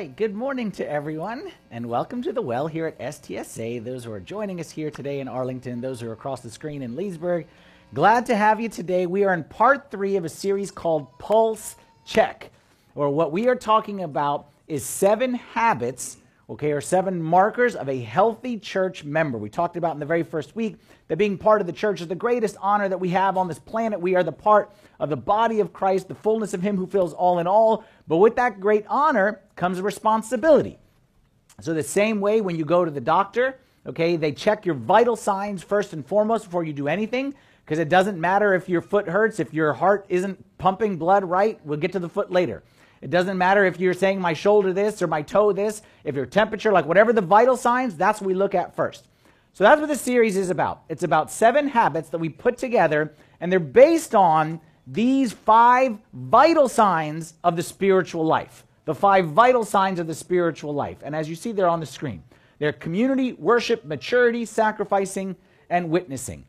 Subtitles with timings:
[0.00, 3.84] right, good morning to everyone, and welcome to the well here at STSA.
[3.84, 6.80] Those who are joining us here today in Arlington, those who are across the screen
[6.80, 7.46] in Leesburg,
[7.92, 9.04] glad to have you today.
[9.04, 11.76] We are in part three of a series called Pulse
[12.06, 12.50] Check,
[12.94, 16.16] or what we are talking about is seven habits
[16.50, 19.38] okay, or seven markers of a healthy church member.
[19.38, 22.08] We talked about in the very first week that being part of the church is
[22.08, 24.00] the greatest honor that we have on this planet.
[24.00, 27.12] We are the part of the body of Christ, the fullness of Him who fills
[27.12, 27.84] all in all.
[28.10, 30.80] But with that great honor comes responsibility.
[31.60, 35.14] So, the same way when you go to the doctor, okay, they check your vital
[35.14, 37.36] signs first and foremost before you do anything.
[37.64, 41.60] Because it doesn't matter if your foot hurts, if your heart isn't pumping blood right,
[41.64, 42.64] we'll get to the foot later.
[43.00, 46.26] It doesn't matter if you're saying my shoulder this or my toe this, if your
[46.26, 49.06] temperature, like whatever the vital signs, that's what we look at first.
[49.52, 50.82] So that's what this series is about.
[50.88, 56.68] It's about seven habits that we put together, and they're based on these five vital
[56.68, 58.64] signs of the spiritual life.
[58.84, 60.98] The five vital signs of the spiritual life.
[61.02, 62.22] And as you see there on the screen,
[62.58, 65.36] they're community, worship, maturity, sacrificing,
[65.68, 66.44] and witnessing.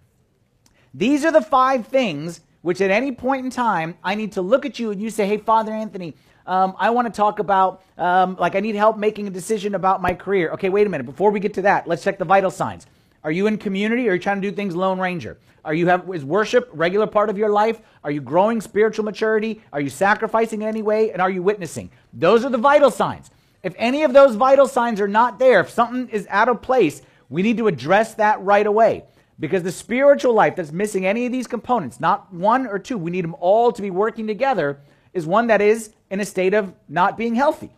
[0.93, 4.65] These are the five things which at any point in time I need to look
[4.65, 6.15] at you and you say, Hey, Father Anthony,
[6.45, 10.01] um, I want to talk about, um, like, I need help making a decision about
[10.01, 10.51] my career.
[10.51, 11.05] Okay, wait a minute.
[11.05, 12.87] Before we get to that, let's check the vital signs.
[13.23, 15.37] Are you in community or are you trying to do things Lone Ranger?
[15.63, 17.81] Are you have is worship a regular part of your life?
[18.03, 19.61] Are you growing spiritual maturity?
[19.71, 21.11] Are you sacrificing in any way?
[21.11, 21.91] And are you witnessing?
[22.13, 23.29] Those are the vital signs.
[23.61, 27.03] If any of those vital signs are not there, if something is out of place,
[27.29, 29.05] we need to address that right away.
[29.39, 33.11] Because the spiritual life that's missing any of these components, not one or two, we
[33.11, 34.79] need them all to be working together,
[35.13, 37.71] is one that is in a state of not being healthy.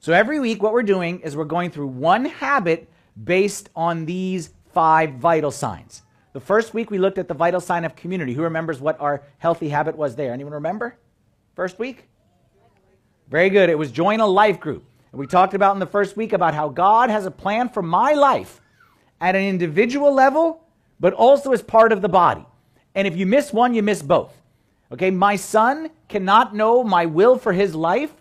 [0.00, 2.88] So every week, what we're doing is we're going through one habit
[3.24, 6.02] based on these five vital signs.
[6.32, 8.34] The first week, we looked at the vital sign of community.
[8.34, 10.32] Who remembers what our healthy habit was there?
[10.32, 10.96] Anyone remember?
[11.56, 12.08] First week?
[13.28, 13.70] Very good.
[13.70, 14.84] It was join a life group.
[15.10, 17.82] And we talked about in the first week about how God has a plan for
[17.82, 18.60] my life
[19.20, 20.64] at an individual level,
[21.00, 22.44] but also as part of the body.
[22.94, 24.34] And if you miss one, you miss both.
[24.92, 28.12] Okay, my son cannot know my will for his life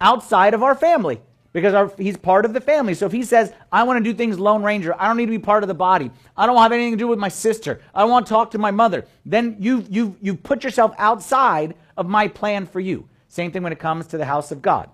[0.00, 1.20] outside of our family
[1.52, 2.94] because our, he's part of the family.
[2.94, 5.32] So if he says, I want to do things Lone Ranger, I don't need to
[5.32, 8.02] be part of the body, I don't have anything to do with my sister, I
[8.02, 12.08] don't want to talk to my mother, then you, you, you put yourself outside of
[12.08, 13.08] my plan for you.
[13.28, 14.90] Same thing when it comes to the house of God.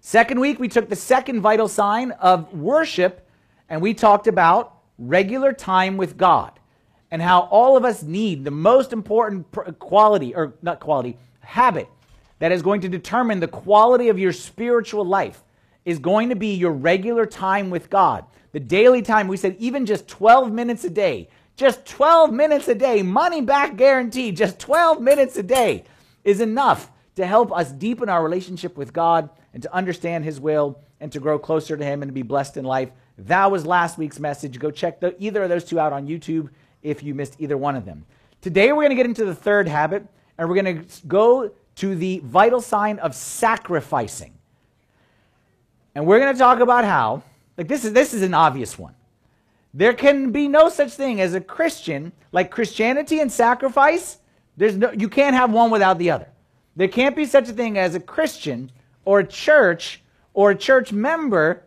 [0.00, 3.28] Second week, we took the second vital sign of worship
[3.68, 6.52] and we talked about regular time with God
[7.10, 9.46] and how all of us need the most important
[9.78, 11.88] quality, or not quality, habit
[12.38, 15.42] that is going to determine the quality of your spiritual life
[15.86, 18.26] is going to be your regular time with God.
[18.52, 22.74] The daily time, we said even just 12 minutes a day, just 12 minutes a
[22.74, 25.84] day, money back guarantee, just 12 minutes a day
[26.24, 30.80] is enough to help us deepen our relationship with God and to understand His will
[31.00, 32.90] and to grow closer to Him and to be blessed in life.
[33.16, 34.58] That was last week's message.
[34.58, 36.50] Go check the, either of those two out on YouTube
[36.82, 38.04] if you missed either one of them.
[38.42, 41.94] Today, we're going to get into the third habit, and we're going to go to
[41.94, 44.35] the vital sign of sacrificing.
[45.96, 47.22] And we're going to talk about how,
[47.56, 48.94] like, this is, this is an obvious one.
[49.72, 54.18] There can be no such thing as a Christian, like Christianity and sacrifice,
[54.58, 56.28] there's no, you can't have one without the other.
[56.76, 58.70] There can't be such a thing as a Christian
[59.06, 60.02] or a church
[60.34, 61.62] or a church member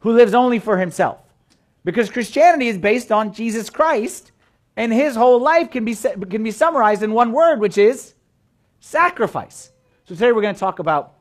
[0.00, 1.20] who lives only for himself.
[1.84, 4.32] Because Christianity is based on Jesus Christ
[4.76, 8.14] and his whole life can be, can be summarized in one word, which is
[8.80, 9.70] sacrifice.
[10.04, 11.14] So today we're going to talk about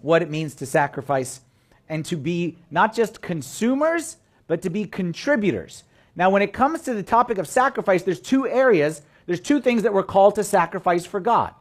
[0.00, 1.40] what it means to sacrifice
[1.88, 5.84] and to be not just consumers, but to be contributors.
[6.16, 9.82] Now, when it comes to the topic of sacrifice, there's two areas, there's two things
[9.84, 11.54] that we're called to sacrifice for God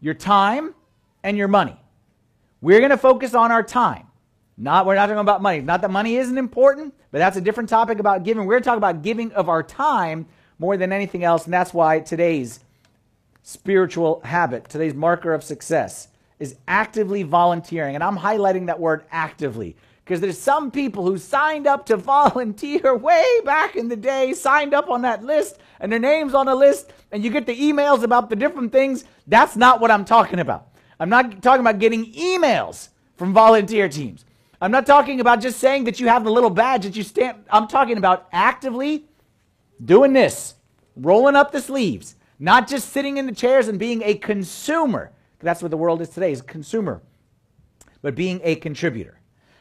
[0.00, 0.74] your time
[1.22, 1.76] and your money.
[2.60, 4.06] We're going to focus on our time.
[4.56, 5.60] Not, we're not talking about money.
[5.60, 8.46] Not that money isn't important, but that's a different topic about giving.
[8.46, 10.26] We're talking about giving of our time
[10.58, 11.44] more than anything else.
[11.44, 12.60] And that's why today's
[13.42, 16.08] spiritual habit, today's marker of success,
[16.42, 17.94] is actively volunteering.
[17.94, 22.96] And I'm highlighting that word actively because there's some people who signed up to volunteer
[22.96, 26.54] way back in the day, signed up on that list, and their name's on the
[26.56, 29.04] list, and you get the emails about the different things.
[29.28, 30.66] That's not what I'm talking about.
[30.98, 34.24] I'm not talking about getting emails from volunteer teams.
[34.60, 37.46] I'm not talking about just saying that you have the little badge that you stamp.
[37.52, 39.04] I'm talking about actively
[39.84, 40.56] doing this,
[40.96, 45.12] rolling up the sleeves, not just sitting in the chairs and being a consumer.
[45.42, 47.02] That's what the world is today, is consumer,
[48.00, 49.18] but being a contributor.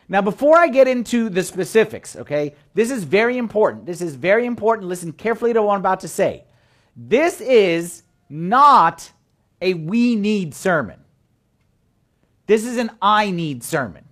[0.07, 3.86] Now, before I get into the specifics, okay, this is very important.
[3.86, 4.89] This is very important.
[4.89, 6.44] Listen carefully to what I'm about to say.
[6.95, 9.12] This is not
[9.62, 11.00] a we need sermon.
[12.45, 14.04] This is an I need sermon.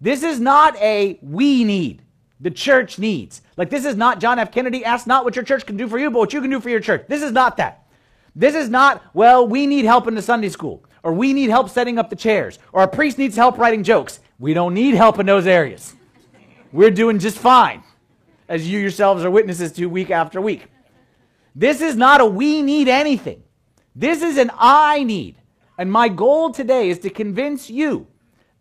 [0.00, 2.02] This is not a we need.
[2.38, 3.40] The church needs.
[3.56, 4.52] Like, this is not John F.
[4.52, 4.84] Kennedy.
[4.84, 6.68] Ask not what your church can do for you, but what you can do for
[6.68, 7.06] your church.
[7.08, 7.85] This is not that.
[8.38, 11.70] This is not, well, we need help in the Sunday school, or we need help
[11.70, 14.20] setting up the chairs, or a priest needs help writing jokes.
[14.38, 15.96] We don't need help in those areas.
[16.70, 17.82] We're doing just fine,
[18.46, 20.66] as you yourselves are witnesses to week after week.
[21.54, 23.42] This is not a we need anything.
[23.94, 25.36] This is an I need.
[25.78, 28.06] And my goal today is to convince you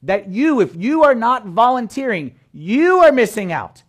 [0.04, 3.84] that you, if you are not volunteering, you are missing out.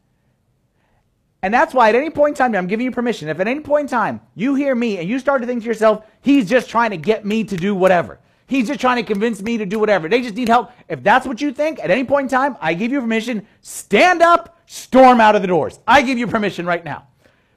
[1.47, 3.29] And that's why at any point in time, I'm giving you permission.
[3.29, 5.69] If at any point in time you hear me and you start to think to
[5.69, 8.19] yourself, he's just trying to get me to do whatever.
[8.49, 10.09] He's just trying to convince me to do whatever.
[10.09, 10.73] They just need help.
[10.89, 13.47] If that's what you think, at any point in time, I give you permission.
[13.61, 15.79] Stand up, storm out of the doors.
[15.87, 17.07] I give you permission right now.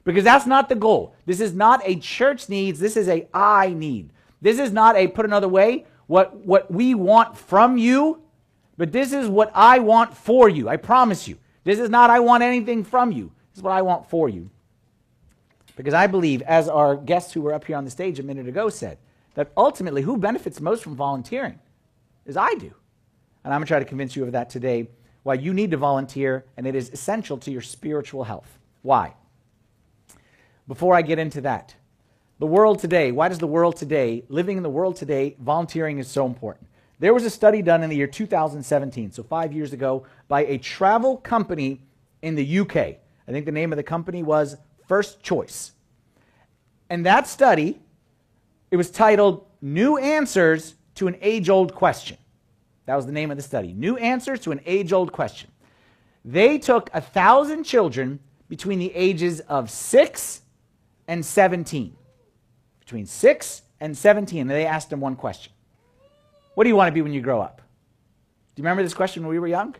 [0.04, 1.16] Because that's not the goal.
[1.26, 2.78] This is not a church needs.
[2.78, 4.12] This is a I need.
[4.40, 8.22] This is not a, put another way, what, what we want from you
[8.80, 10.66] but this is what I want for you.
[10.66, 11.36] I promise you.
[11.64, 13.30] This is not I want anything from you.
[13.60, 14.48] Is what I want for you.
[15.76, 18.48] Because I believe, as our guests who were up here on the stage a minute
[18.48, 18.96] ago said,
[19.34, 21.58] that ultimately who benefits most from volunteering
[22.24, 22.72] is I do.
[23.44, 24.88] And I'm going to try to convince you of that today,
[25.24, 28.58] why you need to volunteer, and it is essential to your spiritual health.
[28.80, 29.12] Why?
[30.66, 31.74] Before I get into that,
[32.38, 36.08] the world today, why does the world today, living in the world today, volunteering is
[36.08, 36.66] so important?
[36.98, 40.56] There was a study done in the year 2017, so five years ago, by a
[40.56, 41.82] travel company
[42.22, 43.00] in the UK.
[43.30, 44.56] I think the name of the company was
[44.88, 45.70] First Choice.
[46.88, 47.80] And that study,
[48.72, 52.16] it was titled New Answers to an Age Old Question.
[52.86, 53.72] That was the name of the study.
[53.72, 55.48] New Answers to an Age Old Question.
[56.24, 58.18] They took a thousand children
[58.48, 60.40] between the ages of 6
[61.06, 61.96] and 17.
[62.80, 65.52] Between 6 and 17, and they asked them one question
[66.56, 67.58] what do you want to be when you grow up?
[67.58, 69.76] Do you remember this question when we were young?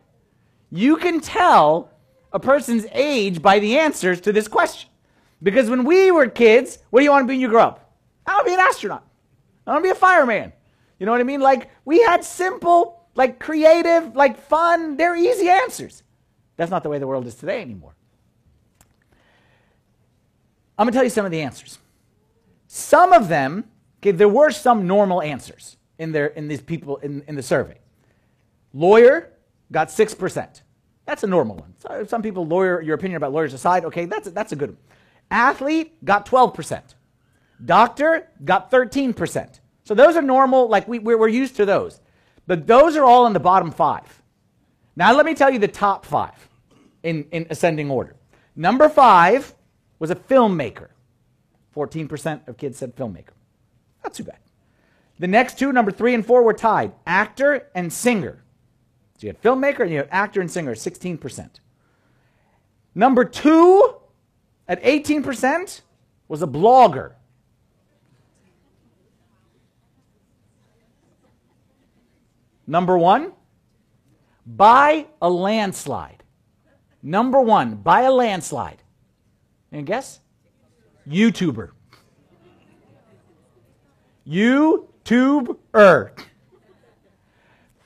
[0.71, 1.91] You can tell
[2.33, 4.89] a person's age by the answers to this question.
[5.43, 7.95] Because when we were kids, what do you want to be when you grow up?
[8.27, 9.05] I want to be an astronaut.
[9.67, 10.53] I want to be a fireman.
[10.99, 11.41] You know what I mean?
[11.41, 16.03] Like, we had simple, like creative, like fun, they're easy answers.
[16.57, 17.95] That's not the way the world is today anymore.
[20.79, 21.79] I'm going to tell you some of the answers.
[22.67, 23.65] Some of them,
[24.01, 27.79] okay, there were some normal answers in, their, in these people in, in the survey.
[28.73, 29.33] Lawyer
[29.73, 30.61] got 6%.
[31.11, 32.07] That's a normal one.
[32.07, 34.79] Some people, lawyer, your opinion about lawyers aside, okay, that's a, that's a good one.
[35.29, 36.81] Athlete got 12%.
[37.65, 39.59] Doctor got 13%.
[39.83, 42.01] So those are normal, like we, we're, we're used to those.
[42.47, 44.23] But those are all in the bottom five.
[44.95, 46.49] Now let me tell you the top five
[47.03, 48.15] in, in ascending order.
[48.55, 49.53] Number five
[49.99, 50.91] was a filmmaker.
[51.75, 53.35] 14% of kids said filmmaker.
[54.05, 54.39] Not too bad.
[55.19, 58.45] The next two, number three and four, were tied actor and singer.
[59.21, 61.51] So you had filmmaker and you had actor and singer, 16%.
[62.95, 63.97] Number two,
[64.67, 65.83] at 18%,
[66.27, 67.13] was a blogger.
[72.67, 73.33] Number one,
[74.47, 76.23] by a landslide.
[77.03, 78.83] Number one, by a landslide.
[79.71, 80.21] And guess?
[81.07, 81.73] YouTuber.
[84.25, 86.15] You tuber.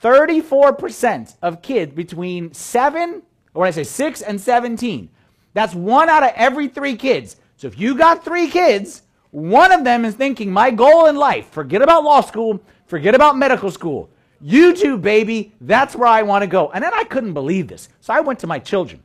[0.05, 3.23] 34% of kids between 7,
[3.55, 5.09] or when I say 6 and 17,
[5.55, 7.37] that's one out of every three kids.
[7.57, 11.49] So if you got three kids, one of them is thinking, my goal in life,
[11.49, 14.07] forget about law school, forget about medical school.
[14.43, 16.69] YouTube, baby, that's where I want to go.
[16.69, 17.89] And then I couldn't believe this.
[18.01, 19.01] So I went to my children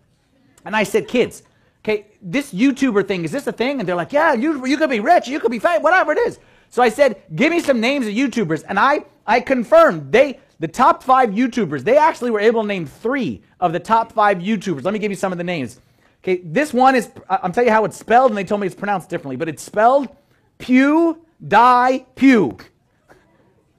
[0.66, 1.44] and I said, kids,
[1.82, 3.80] okay, this YouTuber thing, is this a thing?
[3.80, 6.18] And they're like, yeah, you, you could be rich, you could be fat, whatever it
[6.18, 6.38] is.
[6.68, 8.64] So I said, give me some names of YouTubers.
[8.68, 12.86] And I, I confirmed they, the top five YouTubers, they actually were able to name
[12.86, 14.84] three of the top five YouTubers.
[14.84, 15.80] Let me give you some of the names.
[16.22, 18.76] Okay, this one is, I'm telling you how it's spelled, and they told me it's
[18.76, 20.08] pronounced differently, but it's spelled
[20.58, 22.58] Pew Die Pew.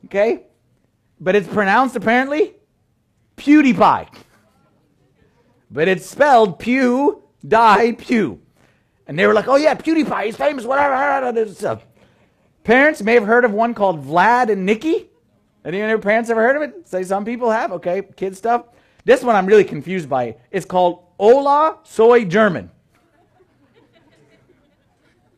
[0.06, 0.48] Okay?
[1.20, 2.56] But it's pronounced apparently
[3.38, 4.08] PewDiePie.
[5.70, 8.42] But it's spelled Pew Die Pew.
[9.06, 11.80] And they were like, oh yeah, PewDiePie, he's famous, whatever.
[12.64, 15.10] Parents may have heard of one called Vlad and Niki.
[15.64, 16.88] Any of your parents ever heard of it?
[16.88, 17.72] Say some people have.
[17.74, 18.66] Okay, kid stuff.
[19.06, 20.36] This one I'm really confused by.
[20.52, 22.72] It's called Hola Soy German.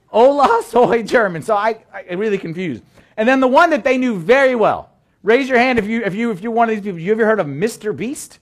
[0.08, 1.42] Hola Soy German.
[1.42, 2.84] So I, I really confused.
[3.18, 4.92] And then the one that they knew very well.
[5.24, 7.00] Raise your hand if you if you if you're one of these people.
[7.00, 7.96] You ever heard of Mr.
[7.96, 8.39] Beast?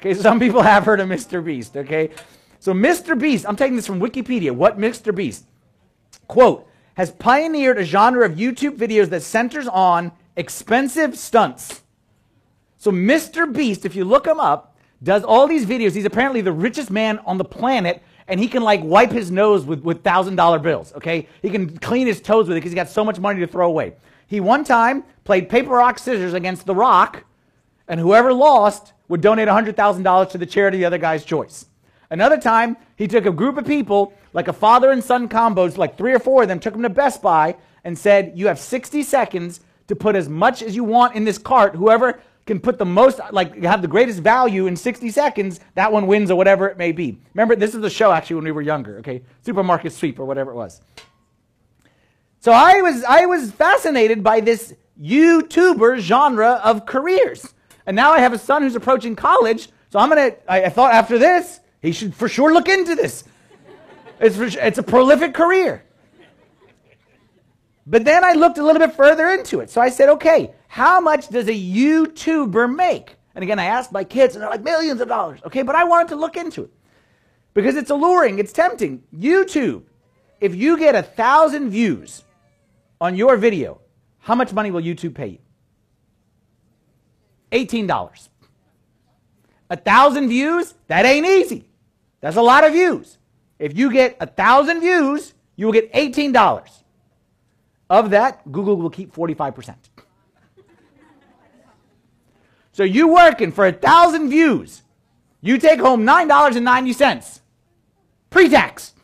[0.00, 1.44] Okay, some people have heard of Mr.
[1.44, 1.76] Beast.
[1.76, 2.10] Okay,
[2.58, 3.18] so Mr.
[3.18, 3.44] Beast.
[3.46, 4.50] I'm taking this from Wikipedia.
[4.52, 5.14] What Mr.
[5.14, 5.46] Beast?
[6.26, 11.82] Quote has pioneered a genre of YouTube videos that centers on expensive stunts.
[12.78, 13.52] So Mr.
[13.52, 15.94] Beast, if you look him up, does all these videos.
[15.94, 19.64] He's apparently the richest man on the planet, and he can like wipe his nose
[19.64, 20.92] with, with thousand dollar bills.
[20.94, 23.46] Okay, he can clean his toes with it because he's got so much money to
[23.46, 23.94] throw away.
[24.26, 27.24] He one time played paper rock scissors against The Rock,
[27.86, 31.24] and whoever lost would donate hundred thousand dollars to the charity of the other guy's
[31.24, 31.66] choice.
[32.10, 35.96] Another time, he took a group of people, like a father and son combos, like
[35.96, 39.02] three or four of them, took them to Best Buy and said, You have 60
[39.02, 41.74] seconds to put as much as you want in this cart.
[41.74, 46.06] Whoever can put the most, like have the greatest value in 60 seconds, that one
[46.06, 47.18] wins or whatever it may be.
[47.34, 49.22] Remember, this is the show actually when we were younger, okay?
[49.42, 50.80] Supermarket sweep or whatever it was.
[52.38, 57.52] So I was, I was fascinated by this YouTuber genre of careers.
[57.84, 59.70] And now I have a son who's approaching college.
[59.88, 63.24] So I'm to, I thought after this, he should for sure look into this.
[64.20, 65.82] It's, it's a prolific career.
[67.90, 69.68] But then I looked a little bit further into it.
[69.68, 73.16] So I said, okay, how much does a YouTuber make?
[73.34, 75.40] And again, I asked my kids, and they're like, millions of dollars.
[75.44, 76.70] Okay, but I wanted to look into it
[77.52, 79.02] because it's alluring, it's tempting.
[79.12, 79.82] YouTube,
[80.40, 82.22] if you get a thousand views
[83.00, 83.80] on your video,
[84.20, 85.38] how much money will YouTube pay you?
[87.50, 88.28] $18.
[89.68, 91.68] A thousand views, that ain't easy.
[92.20, 93.18] That's a lot of views.
[93.58, 96.79] If you get a thousand views, you will get $18.
[97.90, 99.74] Of that, Google will keep 45%.
[102.70, 104.82] So you working for a thousand views,
[105.40, 107.40] you take home $9.90
[108.30, 108.94] pre-tax.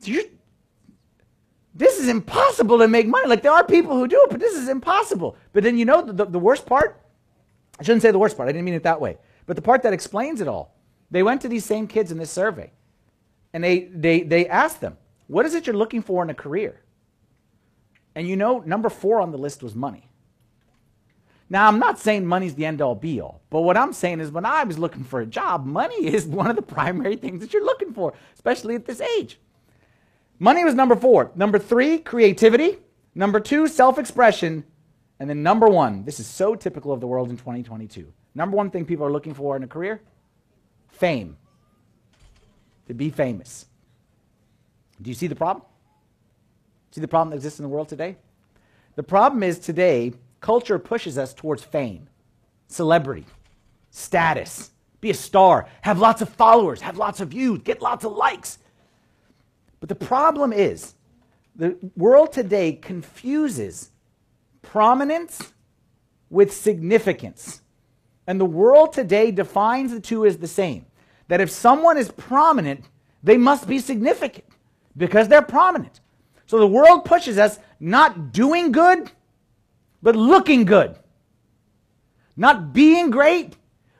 [0.00, 0.12] So
[1.74, 3.28] this is impossible to make money.
[3.28, 5.36] Like there are people who do it, but this is impossible.
[5.52, 7.04] But then you know the, the worst part?
[7.78, 8.48] I shouldn't say the worst part.
[8.48, 9.18] I didn't mean it that way.
[9.44, 10.74] But the part that explains it all.
[11.10, 12.72] They went to these same kids in this survey
[13.52, 16.80] and they, they, they asked them, What is it you're looking for in a career?
[18.14, 20.08] And you know, number four on the list was money.
[21.50, 24.30] Now, I'm not saying money's the end all be all, but what I'm saying is
[24.30, 27.52] when I was looking for a job, money is one of the primary things that
[27.52, 29.38] you're looking for, especially at this age.
[30.38, 31.32] Money was number four.
[31.34, 32.78] Number three, creativity.
[33.14, 34.64] Number two, self expression.
[35.18, 38.12] And then number one, this is so typical of the world in 2022.
[38.36, 40.00] Number one thing people are looking for in a career
[40.88, 41.36] fame.
[42.88, 43.66] To be famous.
[45.00, 45.64] Do you see the problem?
[46.90, 48.16] See the problem that exists in the world today?
[48.96, 52.08] The problem is today, culture pushes us towards fame,
[52.66, 53.26] celebrity,
[53.90, 58.12] status, be a star, have lots of followers, have lots of views, get lots of
[58.12, 58.58] likes.
[59.80, 60.94] But the problem is,
[61.54, 63.90] the world today confuses
[64.62, 65.52] prominence
[66.30, 67.60] with significance.
[68.26, 70.86] And the world today defines the two as the same.
[71.28, 72.84] That if someone is prominent,
[73.22, 74.46] they must be significant
[74.96, 76.00] because they're prominent.
[76.46, 79.10] So the world pushes us not doing good,
[80.02, 80.96] but looking good.
[82.36, 83.56] Not being great,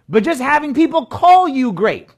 [0.08, 2.08] but just having people call you great.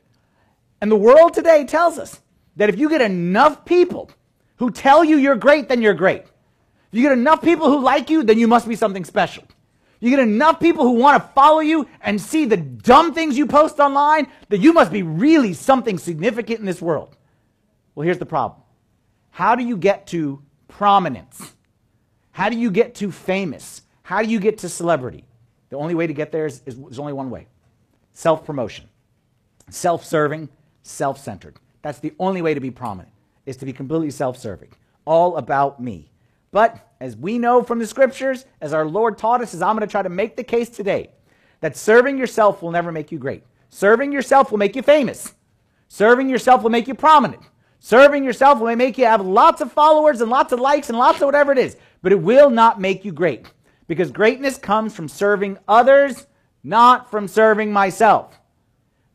[0.81, 2.21] And the world today tells us
[2.57, 4.11] that if you get enough people
[4.57, 6.23] who tell you you're great, then you're great.
[6.23, 9.45] If you get enough people who like you, then you must be something special.
[10.01, 13.47] You get enough people who want to follow you and see the dumb things you
[13.47, 17.17] post online, that you must be really something significant in this world.
[17.95, 18.63] Well, here's the problem.
[19.31, 21.53] How do you get to prominence?
[22.33, 23.83] How do you get to famous?
[24.03, 25.25] How do you get to celebrity?
[25.69, 27.47] The only way to get there is, is, is only one way
[28.13, 28.89] self promotion,
[29.69, 30.49] self serving,
[30.83, 31.57] self centered.
[31.83, 33.13] That's the only way to be prominent,
[33.47, 34.71] is to be completely self serving.
[35.05, 36.11] All about me.
[36.53, 39.87] But as we know from the scriptures, as our Lord taught us, as I'm going
[39.87, 41.11] to try to make the case today,
[41.61, 43.45] that serving yourself will never make you great.
[43.69, 45.35] Serving yourself will make you famous.
[45.89, 47.43] Serving yourself will make you prominent.
[47.79, 51.21] Serving yourself will make you have lots of followers and lots of likes and lots
[51.21, 53.47] of whatever it is, but it will not make you great.
[53.87, 56.27] Because greatness comes from serving others,
[56.63, 58.39] not from serving myself.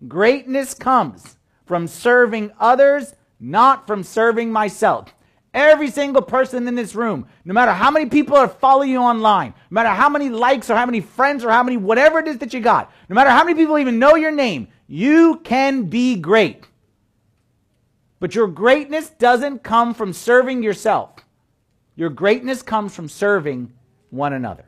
[0.07, 5.14] Greatness comes from serving others, not from serving myself.
[5.55, 9.53] Every single person in this room, no matter how many people are following you online,
[9.71, 12.39] no matter how many likes or how many friends or how many whatever it is
[12.39, 16.17] that you got, no matter how many people even know your name, you can be
[16.17, 16.67] great.
[18.19, 21.11] But your greatness doesn't come from serving yourself.
[21.95, 23.71] Your greatness comes from serving
[24.09, 24.65] one another.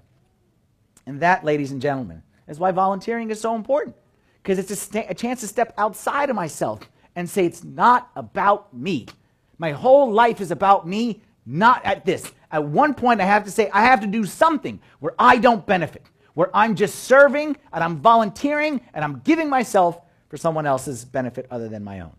[1.06, 3.94] And that, ladies and gentlemen, is why volunteering is so important.
[4.42, 6.80] Because it's a, st- a chance to step outside of myself
[7.14, 9.08] and say, it's not about me.
[9.58, 12.32] My whole life is about me, not at this.
[12.52, 15.66] At one point, I have to say, I have to do something where I don't
[15.66, 20.00] benefit, where I'm just serving and I'm volunteering and I'm giving myself
[20.30, 22.14] for someone else's benefit other than my own.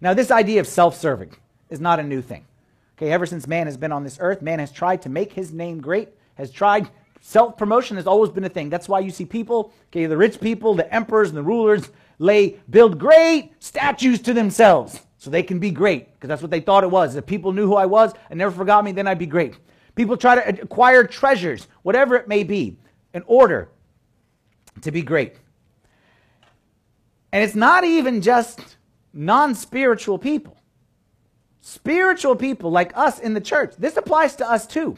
[0.00, 1.34] Now, this idea of self serving
[1.68, 2.44] is not a new thing.
[2.96, 5.52] Okay, ever since man has been on this earth, man has tried to make his
[5.52, 6.88] name great, has tried
[7.20, 8.70] self promotion has always been a thing.
[8.70, 12.58] That's why you see people, okay, the rich people, the emperors and the rulers lay
[12.70, 16.84] build great statues to themselves so they can be great because that's what they thought
[16.84, 17.16] it was.
[17.16, 19.58] If people knew who I was and never forgot me, then I'd be great.
[19.96, 22.76] People try to acquire treasures, whatever it may be,
[23.12, 23.68] in order
[24.82, 25.34] to be great.
[27.32, 28.76] And it's not even just
[29.12, 30.56] non spiritual people.
[31.60, 34.96] Spiritual people like us in the church, this applies to us too.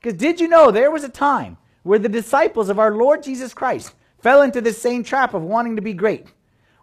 [0.00, 3.52] Because did you know there was a time where the disciples of our Lord Jesus
[3.52, 6.26] Christ fell into this same trap of wanting to be great?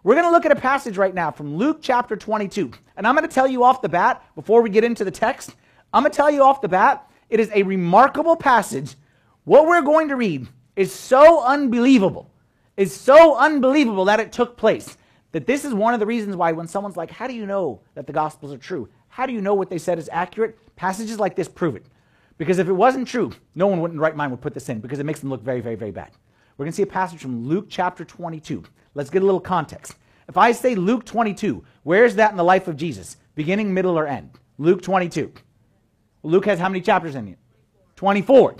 [0.06, 2.70] We're going to look at a passage right now from Luke chapter 22.
[2.96, 5.56] And I'm going to tell you off the bat, before we get into the text,
[5.92, 8.94] I'm going to tell you off the bat, it is a remarkable passage.
[9.42, 10.46] What we're going to read
[10.76, 12.30] is so unbelievable,
[12.76, 14.96] is so unbelievable that it took place,
[15.32, 17.80] that this is one of the reasons why when someone's like, How do you know
[17.96, 18.88] that the Gospels are true?
[19.08, 20.56] How do you know what they said is accurate?
[20.76, 21.86] Passages like this prove it.
[22.38, 25.00] Because if it wasn't true, no one in right mind would put this in because
[25.00, 26.12] it makes them look very, very, very bad.
[26.56, 28.64] We're going to see a passage from Luke chapter 22.
[28.94, 29.94] Let's get a little context.
[30.28, 33.16] If I say Luke 22, where is that in the life of Jesus?
[33.34, 34.30] Beginning, middle, or end?
[34.58, 35.32] Luke 22.
[36.22, 37.38] Luke has how many chapters in it?
[37.96, 38.56] 24.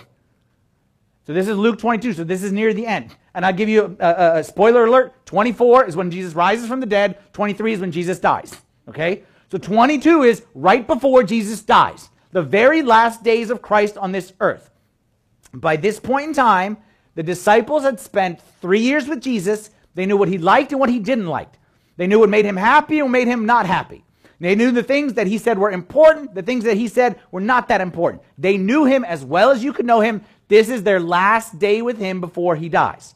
[1.26, 3.16] So this is Luke 22, so this is near the end.
[3.34, 6.80] And I'll give you a, a, a spoiler alert 24 is when Jesus rises from
[6.80, 8.54] the dead, 23 is when Jesus dies.
[8.88, 9.24] Okay?
[9.50, 14.32] So 22 is right before Jesus dies, the very last days of Christ on this
[14.40, 14.70] earth.
[15.52, 16.76] By this point in time,
[17.16, 19.70] the disciples had spent three years with Jesus.
[19.94, 21.52] They knew what he liked and what he didn't like.
[21.96, 24.04] They knew what made him happy and what made him not happy.
[24.38, 27.40] They knew the things that he said were important, the things that he said were
[27.40, 28.22] not that important.
[28.36, 30.22] They knew him as well as you could know him.
[30.48, 33.14] This is their last day with him before he dies.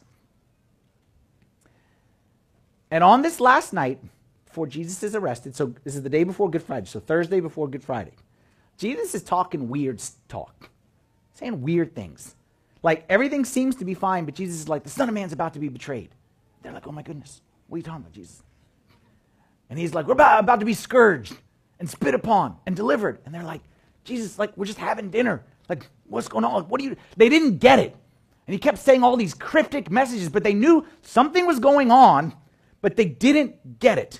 [2.89, 3.99] And on this last night,
[4.51, 5.55] before Jesus is arrested.
[5.55, 6.87] So this is the day before Good Friday.
[6.87, 8.11] So Thursday before Good Friday.
[8.77, 10.69] Jesus is talking weird talk,
[11.35, 12.35] saying weird things.
[12.83, 15.53] Like everything seems to be fine, but Jesus is like, the Son of Man's about
[15.53, 16.09] to be betrayed.
[16.61, 18.41] They're like, oh my goodness, what are you talking about, Jesus?
[19.69, 21.35] And he's like, we're about, to be scourged
[21.79, 23.19] and spit upon and delivered.
[23.25, 23.61] And they're like,
[24.03, 25.43] Jesus, like, we're just having dinner.
[25.69, 26.63] Like, what's going on?
[26.63, 26.97] What do you?
[27.15, 27.95] They didn't get it.
[28.47, 32.33] And he kept saying all these cryptic messages, but they knew something was going on,
[32.81, 34.19] but they didn't get it.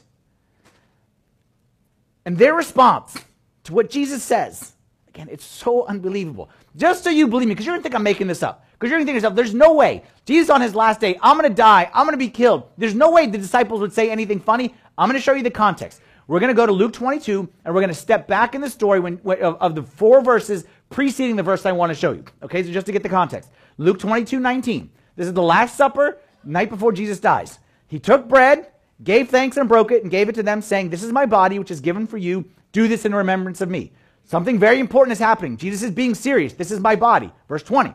[2.26, 3.18] And their response
[3.66, 4.74] to what Jesus says,
[5.10, 6.50] again, it's so unbelievable.
[6.76, 8.66] Just so you believe me, because you're going to think I'm making this up.
[8.74, 10.04] Because you're going to think to yourself, there's no way.
[10.26, 11.90] Jesus on his last day, I'm going to die.
[11.94, 12.64] I'm going to be killed.
[12.78, 14.74] There's no way the disciples would say anything funny.
[14.98, 16.02] I'm going to show you the context.
[16.28, 18.70] We're going to go to Luke 22, and we're going to step back in the
[18.70, 22.24] story when, of, of the four verses preceding the verse I want to show you.
[22.42, 23.50] Okay, so just to get the context.
[23.78, 24.90] Luke 22, 19.
[25.16, 27.60] This is the Last Supper, night before Jesus dies.
[27.88, 28.72] He took bread,
[29.04, 31.60] gave thanks and broke it and gave it to them, saying, This is my body,
[31.60, 32.46] which is given for you.
[32.72, 33.92] Do this in remembrance of me.
[34.32, 35.58] Something very important is happening.
[35.58, 36.54] Jesus is being serious.
[36.54, 37.34] This is my body.
[37.50, 37.94] Verse 20.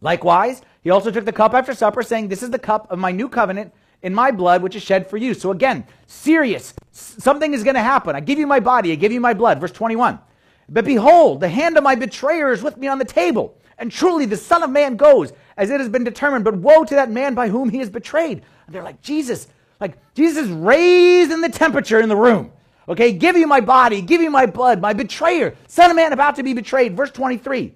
[0.00, 3.10] Likewise, he also took the cup after supper, saying, This is the cup of my
[3.10, 5.34] new covenant in my blood, which is shed for you.
[5.34, 6.74] So again, serious.
[6.92, 8.14] Something is going to happen.
[8.14, 9.60] I give you my body, I give you my blood.
[9.60, 10.20] Verse 21.
[10.68, 13.58] But behold, the hand of my betrayer is with me on the table.
[13.78, 16.44] And truly, the Son of Man goes as it has been determined.
[16.44, 18.42] But woe to that man by whom he is betrayed.
[18.66, 19.48] And they're like, Jesus,
[19.80, 22.52] like Jesus is raising the temperature in the room.
[22.88, 26.36] Okay, give you my body, give you my blood, my betrayer, son of man about
[26.36, 26.96] to be betrayed.
[26.96, 27.74] Verse 23.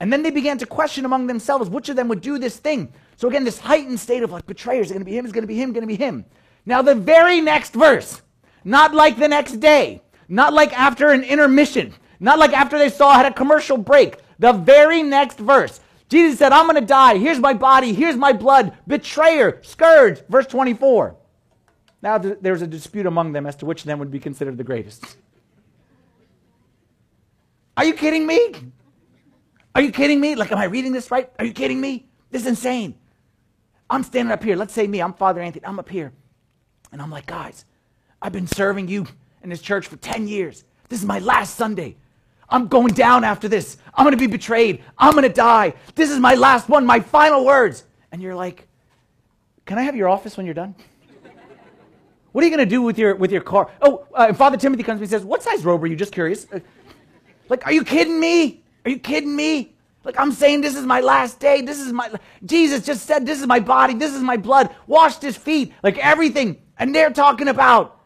[0.00, 2.92] And then they began to question among themselves which of them would do this thing.
[3.16, 5.72] So again, this heightened state of like betrayers, to be him, going to be him,
[5.72, 6.24] to be him.
[6.66, 8.20] Now the very next verse,
[8.64, 13.14] not like the next day, not like after an intermission, not like after they saw
[13.14, 14.16] had a commercial break.
[14.38, 17.18] The very next verse, Jesus said, I'm to die.
[17.18, 17.92] Here's my body.
[17.92, 18.76] Here's my blood.
[18.86, 20.22] Betrayer, scourge.
[20.28, 21.16] Verse 24.
[22.04, 24.62] Now there's a dispute among them as to which of them would be considered the
[24.62, 25.16] greatest.
[27.78, 28.52] Are you kidding me?
[29.74, 30.34] Are you kidding me?
[30.34, 31.32] Like, am I reading this right?
[31.38, 32.04] Are you kidding me?
[32.30, 32.94] This is insane.
[33.88, 34.54] I'm standing up here.
[34.54, 35.00] Let's say me.
[35.00, 35.64] I'm Father Anthony.
[35.64, 36.12] I'm up here.
[36.92, 37.64] And I'm like, guys,
[38.20, 39.06] I've been serving you
[39.42, 40.64] in this church for 10 years.
[40.90, 41.96] This is my last Sunday.
[42.50, 43.78] I'm going down after this.
[43.94, 44.84] I'm going to be betrayed.
[44.98, 45.72] I'm going to die.
[45.94, 47.84] This is my last one, my final words.
[48.12, 48.68] And you're like,
[49.64, 50.74] can I have your office when you're done?
[52.34, 53.70] What are you going to do with your, with your car?
[53.80, 55.94] Oh, uh, Father Timothy comes to me and says, What size robe are you?
[55.94, 56.48] Just curious.
[56.52, 56.58] Uh,
[57.48, 58.64] like, are you kidding me?
[58.84, 59.76] Are you kidding me?
[60.02, 61.60] Like I'm saying this is my last day.
[61.60, 62.10] This is my
[62.44, 64.74] Jesus just said this is my body, this is my blood.
[64.88, 66.60] Washed his feet, like everything.
[66.76, 68.00] And they're talking about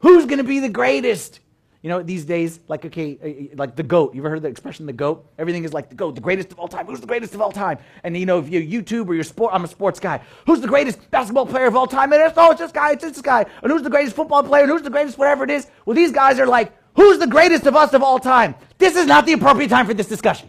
[0.00, 1.40] who's going to be the greatest.
[1.84, 4.14] You know, these days, like okay, uh, uh, like the goat.
[4.14, 5.30] You ever heard the expression the goat?
[5.38, 6.86] Everything is like the goat, the greatest of all time.
[6.86, 7.76] Who's the greatest of all time?
[8.04, 10.22] And you know, if you're YouTube or you're sport, I'm a sports guy.
[10.46, 12.10] Who's the greatest basketball player of all time?
[12.14, 13.44] And it's oh, it's this guy, it's this guy.
[13.62, 14.62] And who's the greatest football player?
[14.62, 15.66] And who's the greatest whatever it is?
[15.84, 18.54] Well, these guys are like, who's the greatest of us of all time?
[18.78, 20.48] This is not the appropriate time for this discussion.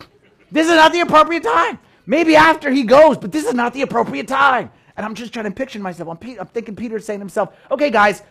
[0.54, 1.80] This is not the appropriate time.
[2.06, 4.71] Maybe after he goes, but this is not the appropriate time.
[4.95, 6.08] And I'm just trying to picture myself.
[6.08, 8.21] I'm, I'm thinking Peter's saying to himself, okay, guys,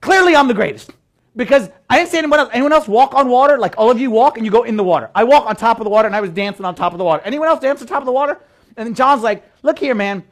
[0.00, 0.90] clearly I'm the greatest.
[1.36, 2.50] Because I didn't see anyone else.
[2.52, 3.58] Anyone else walk on water?
[3.58, 5.10] Like all of you walk and you go in the water.
[5.14, 7.04] I walk on top of the water and I was dancing on top of the
[7.04, 7.22] water.
[7.24, 8.40] Anyone else dance on top of the water?
[8.76, 10.24] And then John's like, look here, man.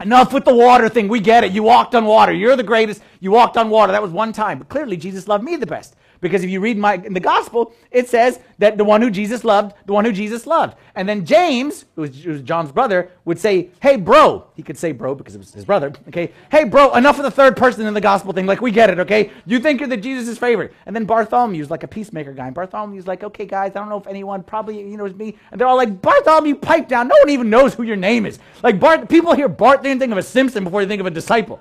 [0.00, 1.08] Enough with the water thing.
[1.08, 1.52] We get it.
[1.52, 2.32] You walked on water.
[2.32, 3.00] You're the greatest.
[3.20, 3.92] You walked on water.
[3.92, 4.58] That was one time.
[4.58, 5.94] But clearly, Jesus loved me the best.
[6.24, 9.44] Because if you read my in the gospel, it says that the one who Jesus
[9.44, 10.74] loved, the one who Jesus loved.
[10.94, 14.46] And then James, who was, who was, John's brother, would say, Hey, bro.
[14.54, 15.92] He could say bro because it was his brother.
[16.08, 16.32] Okay.
[16.50, 18.46] Hey, bro, enough of the third person in the gospel thing.
[18.46, 19.32] Like, we get it, okay?
[19.44, 20.72] You think you're the Jesus' favorite.
[20.86, 22.46] And then Bartholomew's like a peacemaker guy.
[22.46, 25.36] And Bartholomew's like, Okay, guys, I don't know if anyone probably, you know, is me.
[25.52, 27.08] And they're all like, Bartholomew, pipe down.
[27.08, 28.38] No one even knows who your name is.
[28.62, 31.10] Like, Bart, people hear Bart, they think of a Simpson before they think of a
[31.10, 31.60] disciple.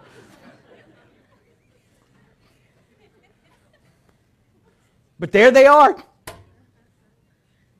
[5.23, 5.95] But there they are.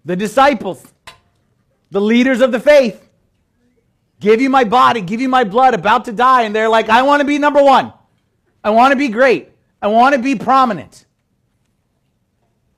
[0.06, 0.82] The disciples,
[1.92, 3.06] the leaders of the faith.
[4.22, 6.44] Give you my body, give you my blood, about to die.
[6.44, 7.92] And they're like, I want to be number one.
[8.64, 9.50] I want to be great.
[9.82, 11.06] I want to be prominent.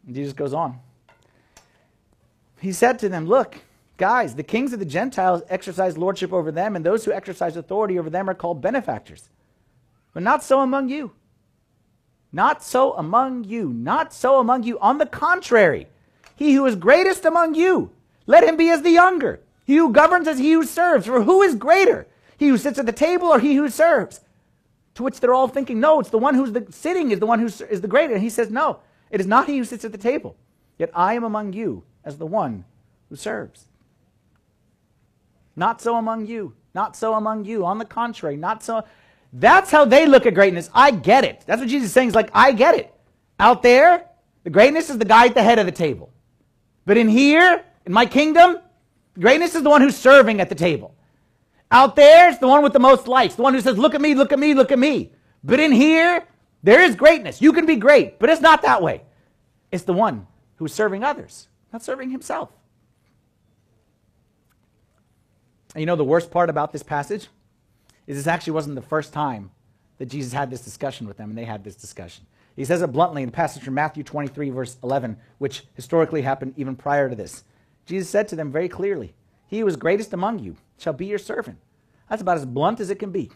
[0.08, 0.80] And Jesus goes on.
[2.60, 3.60] He said to them, Look,
[3.98, 8.00] guys, the kings of the Gentiles exercise lordship over them, and those who exercise authority
[8.00, 9.30] over them are called benefactors.
[10.12, 11.12] But not so among you.
[12.36, 13.72] Not so among you.
[13.72, 14.78] Not so among you.
[14.80, 15.88] On the contrary,
[16.36, 17.92] he who is greatest among you,
[18.26, 19.40] let him be as the younger.
[19.64, 21.06] He who governs as he who serves.
[21.06, 22.08] For who is greater?
[22.38, 24.20] He who sits at the table or he who serves?
[24.96, 27.40] To which they're all thinking, no, it's the one who's the, sitting is the one
[27.40, 28.14] who is the greater.
[28.14, 30.36] And he says, no, it is not he who sits at the table.
[30.78, 32.66] Yet I am among you as the one
[33.08, 33.68] who serves.
[35.56, 36.54] Not so among you.
[36.74, 37.66] Not so among you.
[37.66, 38.84] On the contrary, not so.
[39.38, 40.70] That's how they look at greatness.
[40.74, 41.44] I get it.
[41.46, 42.08] That's what Jesus is saying.
[42.08, 42.94] He's like, I get it.
[43.38, 44.06] Out there,
[44.46, 46.10] the greatness is the guy at the head of the table.
[46.86, 48.60] But in here, in my kingdom,
[49.20, 50.96] greatness is the one who's serving at the table.
[51.70, 54.00] Out there, it's the one with the most likes, the one who says, Look at
[54.00, 55.12] me, look at me, look at me.
[55.44, 56.26] But in here,
[56.64, 57.42] there is greatness.
[57.42, 59.02] You can be great, but it's not that way.
[59.70, 62.52] It's the one who's serving others, not serving himself.
[65.74, 67.28] And you know the worst part about this passage?
[68.08, 69.52] Is this actually wasn't the first time
[69.98, 72.26] that Jesus had this discussion with them and they had this discussion.
[72.56, 76.54] He says it bluntly in the passage from Matthew 23, verse 11, which historically happened
[76.58, 77.44] even prior to this.
[77.86, 79.14] Jesus said to them very clearly,
[79.48, 81.58] He who is greatest among you shall be your servant.
[82.10, 83.32] That's about as blunt as it can be.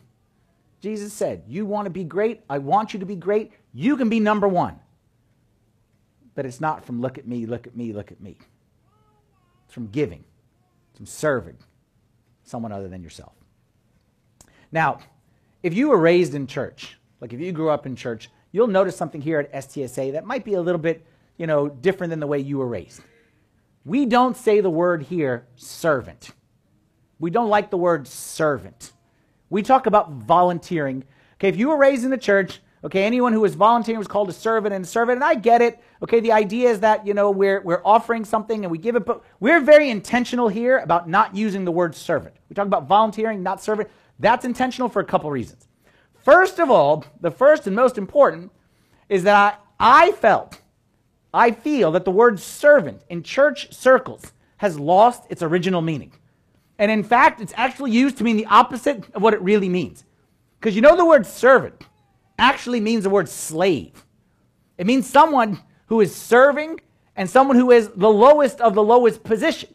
[0.82, 2.41] Jesus said, You want to be great?
[2.49, 3.51] I want you to be great.
[3.73, 4.79] You can be number one.
[6.36, 8.38] But it's not from look at me, look at me, look at me.
[9.65, 10.23] It's from giving,
[10.89, 11.58] it's from serving
[12.43, 13.34] someone other than yourself.
[14.71, 14.99] Now,
[15.63, 18.95] if you were raised in church, like if you grew up in church, you'll notice
[18.95, 21.05] something here at STSA that might be a little bit,
[21.38, 23.01] you know, different than the way you were raised.
[23.86, 26.32] We don't say the word here servant.
[27.19, 28.93] We don't like the word servant.
[29.49, 31.03] We talk about volunteering.
[31.36, 34.29] Okay, if you were raised in the church, okay, anyone who was volunteering was called
[34.29, 35.79] a servant and a servant, and I get it.
[36.03, 39.05] Okay, the idea is that, you know, we're, we're offering something and we give it,
[39.05, 42.36] but we're very intentional here about not using the word servant.
[42.47, 43.89] We talk about volunteering, not servant.
[44.19, 45.67] That's intentional for a couple reasons.
[46.23, 48.51] First of all, the first and most important
[49.08, 50.62] is that I, I felt,
[51.34, 56.12] I feel that the word servant in church circles has lost its original meaning.
[56.77, 60.03] And in fact, it's actually used to mean the opposite of what it really means.
[60.60, 61.86] Because you know the word servant
[62.38, 64.05] actually means the word slave.
[64.77, 66.82] It means someone who is serving
[67.15, 69.69] and someone who is the lowest of the lowest position.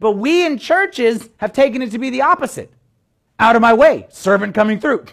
[0.00, 2.72] But we in churches have taken it to be the opposite
[3.38, 4.06] out of my way.
[4.10, 5.06] Servant coming through.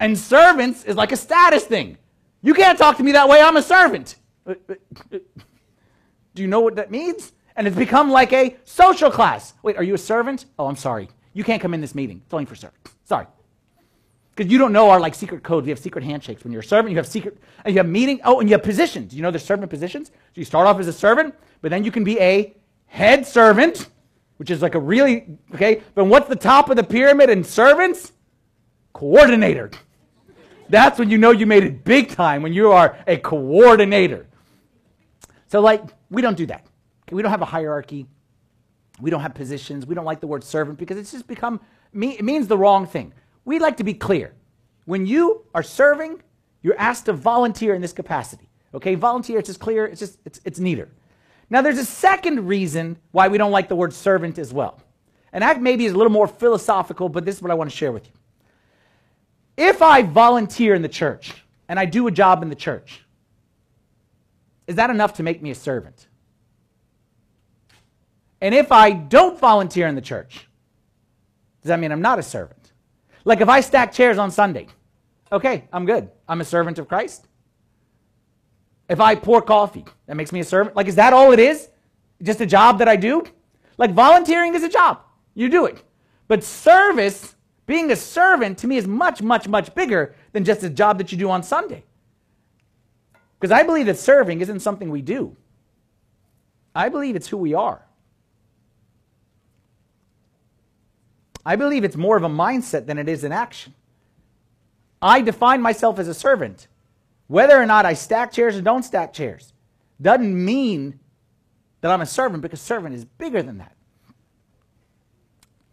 [0.00, 1.98] And servants is like a status thing.
[2.42, 3.40] You can't talk to me that way.
[3.40, 4.16] I'm a servant.
[4.46, 7.32] Do you know what that means?
[7.56, 9.54] And it's become like a social class.
[9.62, 10.46] Wait, are you a servant?
[10.58, 11.08] Oh, I'm sorry.
[11.32, 12.22] You can't come in this meeting.
[12.24, 12.92] It's only for servants.
[13.04, 13.26] Sorry.
[14.34, 15.64] Because you don't know our like secret codes.
[15.64, 16.44] We have secret handshakes.
[16.44, 18.20] When you're a servant, you have secret, and you have meeting.
[18.24, 19.12] Oh, and you have positions.
[19.12, 20.08] You know there's servant positions.
[20.08, 22.54] So you start off as a servant, but then you can be a
[22.86, 23.88] head servant,
[24.38, 28.12] which is like a really, okay, but what's the top of the pyramid in servants?
[28.92, 29.70] Coordinator.
[30.68, 34.26] That's when you know you made it big time, when you are a coordinator.
[35.46, 36.66] So, like, we don't do that.
[37.10, 38.06] We don't have a hierarchy.
[39.00, 39.86] We don't have positions.
[39.86, 41.60] We don't like the word servant because it's just become,
[41.92, 43.14] it means the wrong thing.
[43.44, 44.34] We like to be clear.
[44.84, 46.22] When you are serving,
[46.62, 48.50] you're asked to volunteer in this capacity.
[48.74, 50.90] Okay, volunteer, it's just clear, it's just, it's, it's neater.
[51.50, 54.80] Now, there's a second reason why we don't like the word servant as well.
[55.32, 57.76] And that maybe is a little more philosophical, but this is what I want to
[57.76, 58.12] share with you.
[59.56, 61.34] If I volunteer in the church
[61.68, 63.02] and I do a job in the church,
[64.66, 66.08] is that enough to make me a servant?
[68.40, 70.46] And if I don't volunteer in the church,
[71.62, 72.72] does that mean I'm not a servant?
[73.24, 74.68] Like if I stack chairs on Sunday,
[75.30, 76.10] okay, I'm good.
[76.28, 77.27] I'm a servant of Christ.
[78.88, 80.74] If I pour coffee, that makes me a servant.
[80.74, 81.68] Like, is that all it is?
[82.22, 83.24] Just a job that I do?
[83.76, 85.00] Like, volunteering is a job.
[85.34, 85.82] You do it.
[86.26, 87.34] But service,
[87.66, 91.12] being a servant, to me is much, much, much bigger than just a job that
[91.12, 91.84] you do on Sunday.
[93.38, 95.36] Because I believe that serving isn't something we do,
[96.74, 97.82] I believe it's who we are.
[101.44, 103.74] I believe it's more of a mindset than it is an action.
[105.00, 106.68] I define myself as a servant.
[107.28, 109.52] Whether or not I stack chairs or don't stack chairs
[110.00, 110.98] doesn't mean
[111.80, 113.76] that I'm a servant because servant is bigger than that.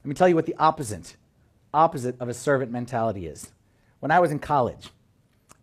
[0.03, 1.15] Let me tell you what the opposite
[1.73, 3.51] opposite of a servant mentality is.
[3.99, 4.89] When I was in college,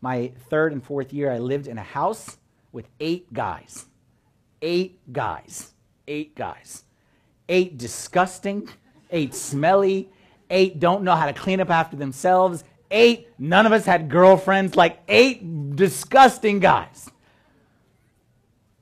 [0.00, 2.36] my third and fourth year, I lived in a house
[2.70, 3.86] with eight guys.
[4.60, 5.72] Eight guys.
[6.06, 6.84] Eight guys.
[7.48, 8.68] Eight disgusting,
[9.10, 10.10] eight smelly,
[10.50, 14.76] eight don't know how to clean up after themselves, eight, none of us had girlfriends,
[14.76, 17.10] like eight disgusting guys.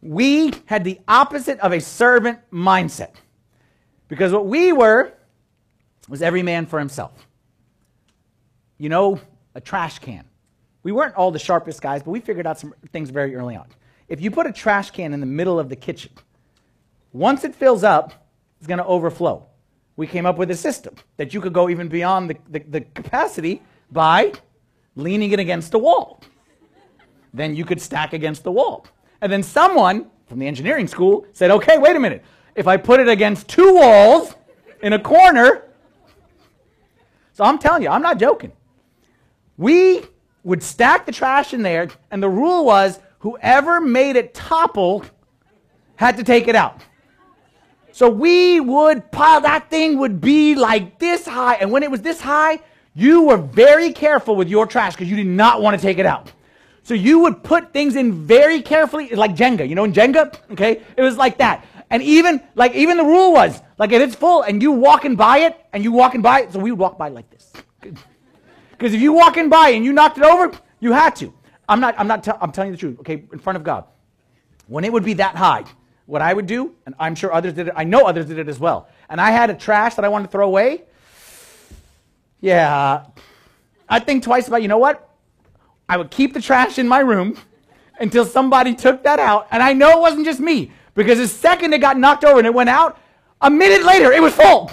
[0.02, 3.14] We had the opposite of a servant mindset.
[4.08, 5.12] Because what we were
[6.08, 7.26] was every man for himself.
[8.76, 9.20] You know,
[9.54, 10.24] a trash can.
[10.82, 13.66] We weren't all the sharpest guys, but we figured out some things very early on.
[14.08, 16.12] If you put a trash can in the middle of the kitchen,
[17.12, 19.46] once it fills up, it's going to overflow.
[19.96, 22.80] We came up with a system that you could go even beyond the, the, the
[22.80, 23.62] capacity
[23.92, 24.32] by
[24.96, 26.22] leaning it against a wall.
[27.32, 28.86] Then you could stack against the wall.
[29.20, 32.24] And then someone from the engineering school said, okay, wait a minute.
[32.54, 34.34] If I put it against two walls
[34.82, 35.64] in a corner,
[37.32, 38.52] so I'm telling you, I'm not joking.
[39.56, 40.02] We
[40.42, 45.04] would stack the trash in there, and the rule was whoever made it topple
[45.96, 46.80] had to take it out.
[47.92, 51.54] So we would pile, that thing would be like this high.
[51.54, 52.60] And when it was this high,
[52.94, 56.06] you were very careful with your trash because you did not want to take it
[56.06, 56.32] out.
[56.82, 59.68] So you would put things in very carefully, like Jenga.
[59.68, 61.64] You know, in Jenga, okay, it was like that.
[61.90, 65.38] And even like even the rule was like if it's full and you walking by
[65.38, 67.52] it and you walking by it, so we would walk by like this.
[67.80, 71.32] Because if you walk walking by and you knocked it over, you had to.
[71.68, 71.94] I'm not.
[71.98, 72.26] I'm not.
[72.42, 73.00] I'm telling you the truth.
[73.00, 73.84] Okay, in front of God,
[74.66, 75.64] when it would be that high,
[76.06, 77.74] what I would do, and I'm sure others did it.
[77.76, 78.88] I know others did it as well.
[79.08, 80.82] And I had a trash that I wanted to throw away.
[82.40, 83.04] Yeah.
[83.88, 85.08] I'd think twice about, you know what?
[85.88, 87.36] I would keep the trash in my room
[87.98, 89.48] until somebody took that out.
[89.50, 92.46] And I know it wasn't just me because the second it got knocked over and
[92.46, 92.98] it went out,
[93.40, 94.70] a minute later it was full.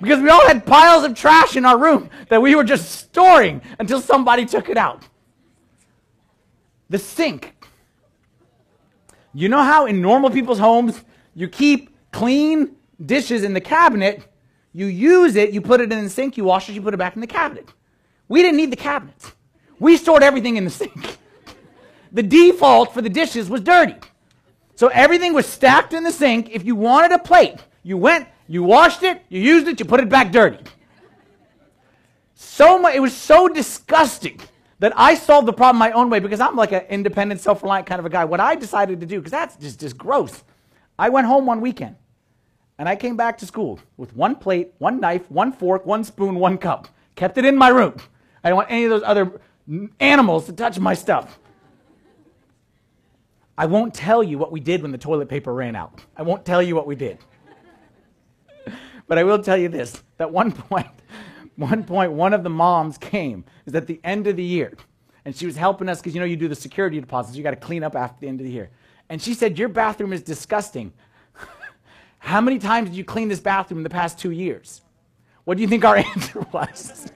[0.00, 3.62] Because we all had piles of trash in our room that we were just storing
[3.78, 5.04] until somebody took it out.
[6.90, 7.54] The sink.
[9.34, 11.02] You know how in normal people's homes
[11.34, 14.22] you keep clean dishes in the cabinet
[14.72, 16.96] you use it, you put it in the sink, you wash it, you put it
[16.96, 17.68] back in the cabinet.
[18.28, 19.32] We didn't need the cabinets.
[19.78, 21.18] We stored everything in the sink.
[22.12, 23.96] the default for the dishes was dirty.
[24.76, 26.50] So everything was stacked in the sink.
[26.50, 30.00] If you wanted a plate, you went, you washed it, you used it, you put
[30.00, 30.58] it back dirty.
[32.34, 34.40] So much, it was so disgusting
[34.78, 37.98] that I solved the problem my own way because I'm like an independent, self-reliant kind
[37.98, 38.24] of a guy.
[38.24, 40.42] What I decided to do, because that's just, just gross,
[40.98, 41.96] I went home one weekend
[42.82, 46.34] and I came back to school with one plate, one knife, one fork, one spoon,
[46.34, 46.88] one cup.
[47.14, 47.94] Kept it in my room.
[48.42, 49.40] I don't want any of those other
[50.00, 51.38] animals to touch my stuff.
[53.56, 56.00] I won't tell you what we did when the toilet paper ran out.
[56.16, 57.18] I won't tell you what we did.
[59.06, 60.88] but I will tell you this that one point,
[61.54, 64.76] one point, one of the moms came, is at the end of the year,
[65.24, 67.50] and she was helping us because you know you do the security deposits, you got
[67.50, 68.70] to clean up after the end of the year.
[69.08, 70.92] And she said, Your bathroom is disgusting.
[72.22, 74.80] How many times did you clean this bathroom in the past two years?
[75.42, 77.10] What do you think our answer was?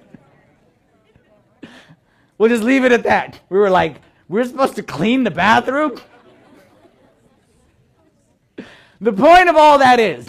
[2.37, 3.41] we'll just leave it at that.
[3.49, 6.01] We were like, we're supposed to clean the bathroom?
[9.01, 10.29] the point of all that is,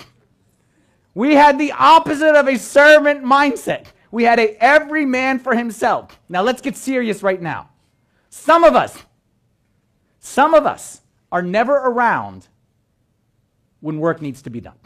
[1.16, 3.88] we had the opposite of a servant mindset.
[4.12, 6.20] We had a every man for himself.
[6.30, 7.72] Now let's get serious right now.
[8.30, 8.96] Some of us,
[10.20, 12.48] some of us are never around
[13.80, 14.78] when work needs to be done.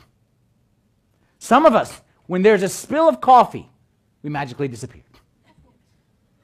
[1.40, 3.70] Some of us, when there's a spill of coffee,
[4.22, 5.04] we magically disappear.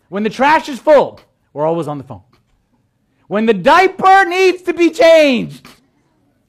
[0.09, 1.19] When the trash is full,
[1.53, 2.23] we're always on the phone.
[3.27, 5.67] When the diaper needs to be changed,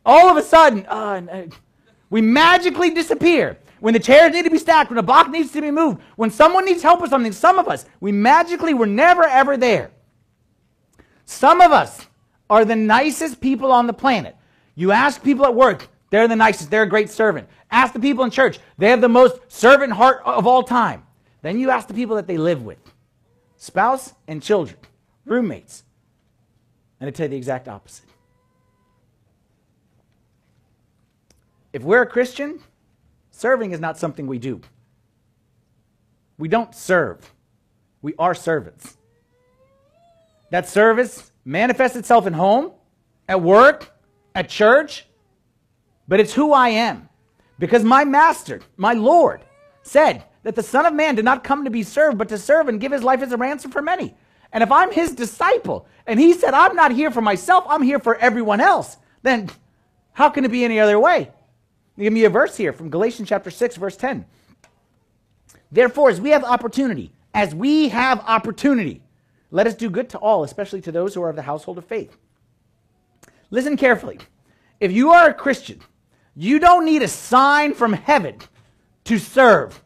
[0.06, 1.46] all of a sudden, uh,
[2.08, 3.58] we magically disappear.
[3.80, 6.30] When the chairs need to be stacked, when a box needs to be moved, when
[6.30, 9.90] someone needs help with something, some of us, we magically were never ever there.
[11.26, 12.06] Some of us
[12.48, 14.36] are the nicest people on the planet.
[14.78, 17.48] You ask people at work, they're the nicest, they're a great servant.
[17.68, 21.02] Ask the people in church, they have the most servant heart of all time.
[21.42, 22.78] Then you ask the people that they live with
[23.56, 24.78] spouse and children,
[25.24, 25.82] roommates,
[27.00, 28.04] and I tell you the exact opposite.
[31.72, 32.60] If we're a Christian,
[33.32, 34.60] serving is not something we do.
[36.38, 37.32] We don't serve,
[38.00, 38.96] we are servants.
[40.50, 42.70] That service manifests itself in home,
[43.28, 43.92] at work,
[44.34, 45.06] at church,
[46.06, 47.08] but it's who I am.
[47.58, 49.40] Because my master, my Lord,
[49.82, 52.68] said that the Son of Man did not come to be served, but to serve
[52.68, 54.14] and give his life as a ransom for many.
[54.52, 57.98] And if I'm his disciple, and he said, I'm not here for myself, I'm here
[57.98, 59.50] for everyone else, then
[60.12, 61.30] how can it be any other way?
[61.98, 64.24] Give me a verse here from Galatians chapter 6, verse 10.
[65.70, 69.02] Therefore, as we have opportunity, as we have opportunity,
[69.50, 71.84] let us do good to all, especially to those who are of the household of
[71.84, 72.16] faith.
[73.50, 74.18] Listen carefully.
[74.80, 75.80] If you are a Christian,
[76.34, 78.36] you don't need a sign from heaven
[79.04, 79.82] to serve.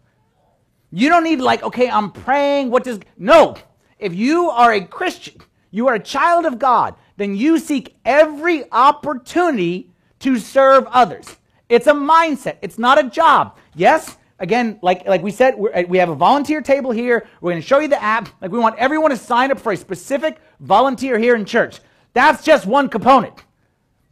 [0.91, 2.71] You don't need, like, okay, I'm praying.
[2.71, 3.01] What does.
[3.17, 3.57] No.
[3.99, 8.71] If you are a Christian, you are a child of God, then you seek every
[8.73, 11.37] opportunity to serve others.
[11.69, 13.57] It's a mindset, it's not a job.
[13.75, 17.27] Yes, again, like, like we said, we have a volunteer table here.
[17.41, 18.29] We're going to show you the app.
[18.43, 21.81] Like, we want everyone to sign up for a specific volunteer here in church.
[22.13, 23.35] That's just one component.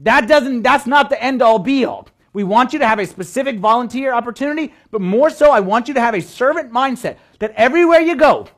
[0.01, 2.09] That doesn't, that's not the end all be all.
[2.33, 5.95] We want you to have a specific volunteer opportunity, but more so, I want you
[5.95, 8.49] to have a servant mindset that everywhere you go,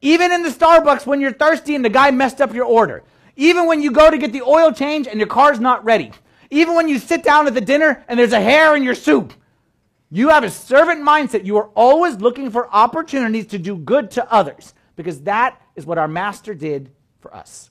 [0.00, 3.04] even in the Starbucks when you're thirsty and the guy messed up your order,
[3.36, 6.10] even when you go to get the oil change and your car's not ready,
[6.50, 9.32] even when you sit down at the dinner and there's a hair in your soup,
[10.10, 11.46] you have a servant mindset.
[11.46, 15.98] You are always looking for opportunities to do good to others because that is what
[15.98, 17.69] our master did for us.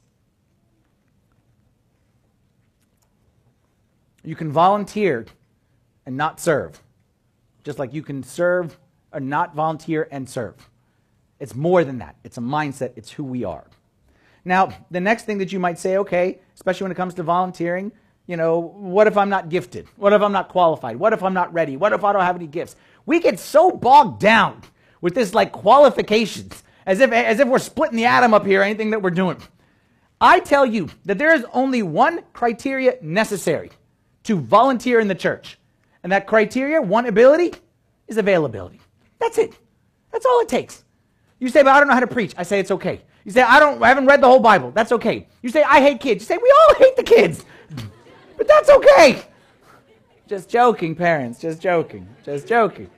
[4.23, 5.25] You can volunteer
[6.05, 6.81] and not serve,
[7.63, 8.77] just like you can serve
[9.11, 10.69] or not volunteer and serve.
[11.39, 12.15] It's more than that.
[12.23, 13.65] It's a mindset, it's who we are.
[14.45, 17.91] Now, the next thing that you might say, okay, especially when it comes to volunteering,
[18.27, 19.87] you know, what if I'm not gifted?
[19.95, 20.97] What if I'm not qualified?
[20.97, 21.77] What if I'm not ready?
[21.77, 22.75] What if I don't have any gifts?
[23.05, 24.61] We get so bogged down
[25.01, 28.91] with this like qualifications as if, as if we're splitting the atom up here, anything
[28.91, 29.37] that we're doing.
[30.21, 33.71] I tell you that there is only one criteria necessary
[34.29, 35.57] to volunteer in the church.
[36.03, 37.51] And that criteria, one ability,
[38.07, 38.79] is availability.
[39.17, 39.57] That's it.
[40.11, 40.83] That's all it takes.
[41.39, 42.35] You say, but I don't know how to preach.
[42.37, 43.01] I say it's okay.
[43.25, 44.69] You say, I don't I haven't read the whole Bible.
[44.69, 45.27] That's okay.
[45.41, 46.21] You say, I hate kids.
[46.21, 47.43] You say, we all hate the kids.
[48.37, 49.21] But that's okay.
[50.25, 51.41] Just joking, parents.
[51.41, 52.07] Just joking.
[52.23, 52.89] Just joking.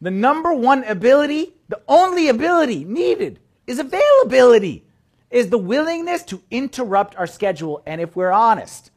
[0.00, 4.86] The number one ability, the only ability needed is availability,
[5.34, 7.82] is the willingness to interrupt our schedule.
[7.86, 8.92] And if we're honest,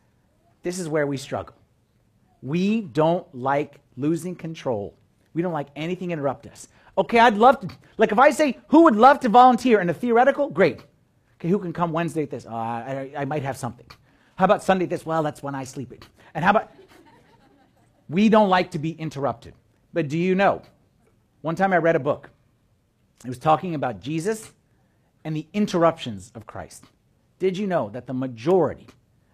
[0.62, 1.56] this is where we struggle.
[2.44, 4.96] We don't like losing control.
[5.34, 6.68] We don't like anything interrupt us.
[6.96, 7.70] Okay, I'd love to.
[7.98, 10.50] Like if I say, who would love to volunteer in a theoretical?
[10.52, 10.82] Great.
[11.40, 12.46] Okay, who can come Wednesday at this?
[12.48, 13.88] Oh, I, I, might have something.
[14.36, 15.06] How about Sunday at this?
[15.06, 16.06] Well, that's when I sleep it.
[16.36, 16.72] And how about.
[18.10, 19.56] We don't like to be interrupted.
[19.92, 20.62] But do you know?
[21.42, 22.30] One time I read a book.
[23.26, 24.52] It was talking about Jesus
[25.28, 26.86] and the interruptions of Christ.
[27.38, 28.88] Did you know that the majority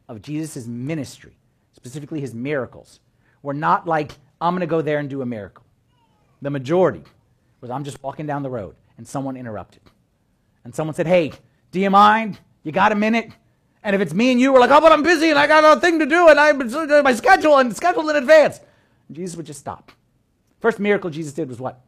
[0.10, 1.38] of Jesus' ministry,
[1.72, 3.00] specifically his miracles,
[3.44, 5.64] were not like, I'm going to go there and do a miracle?
[6.42, 7.04] The majority
[7.62, 9.84] was, I'm just walking down the road and someone interrupted.
[10.64, 11.32] And someone said, Hey,
[11.70, 12.40] do you mind?
[12.64, 13.30] You got a minute?
[13.84, 15.78] And if it's me and you, we're like, oh, but I'm busy and I got
[15.78, 16.58] a thing to do and I'm
[17.04, 18.60] my schedule and scheduled in advance.
[19.10, 19.92] And Jesus would just stop.
[20.60, 21.82] First miracle Jesus did was what?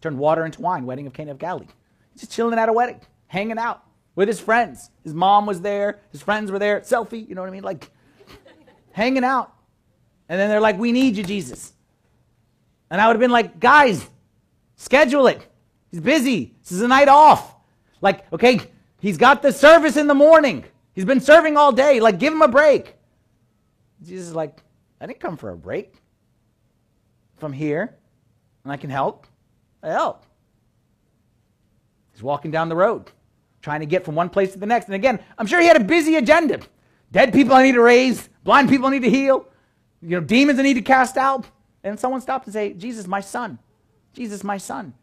[0.00, 1.66] Turned water into wine, wedding of Cana of Galilee.
[2.18, 3.82] Just chilling at a wedding, hanging out
[4.14, 4.90] with his friends.
[5.04, 7.62] His mom was there, his friends were there, selfie, you know what I mean?
[7.62, 7.90] Like
[8.92, 9.52] hanging out.
[10.28, 11.72] And then they're like, we need you, Jesus.
[12.90, 14.06] And I would have been like, guys,
[14.76, 15.46] schedule it.
[15.90, 16.54] He's busy.
[16.62, 17.54] This is a night off.
[18.00, 18.60] Like, okay,
[19.00, 20.64] he's got the service in the morning.
[20.94, 22.00] He's been serving all day.
[22.00, 22.96] Like, give him a break.
[24.02, 24.62] Jesus is like,
[25.00, 25.94] I didn't come for a break.
[27.36, 27.96] If I'm here
[28.64, 29.26] and I can help,
[29.82, 30.24] I help.
[32.18, 33.12] He's walking down the road,
[33.62, 34.86] trying to get from one place to the next.
[34.86, 36.58] And again, I'm sure he had a busy agenda.
[37.12, 39.46] Dead people I need to raise, blind people I need to heal.
[40.02, 41.46] you know, demons I need to cast out.
[41.84, 43.56] And someone stops and say, Jesus, my son.
[44.14, 44.94] Jesus, my son.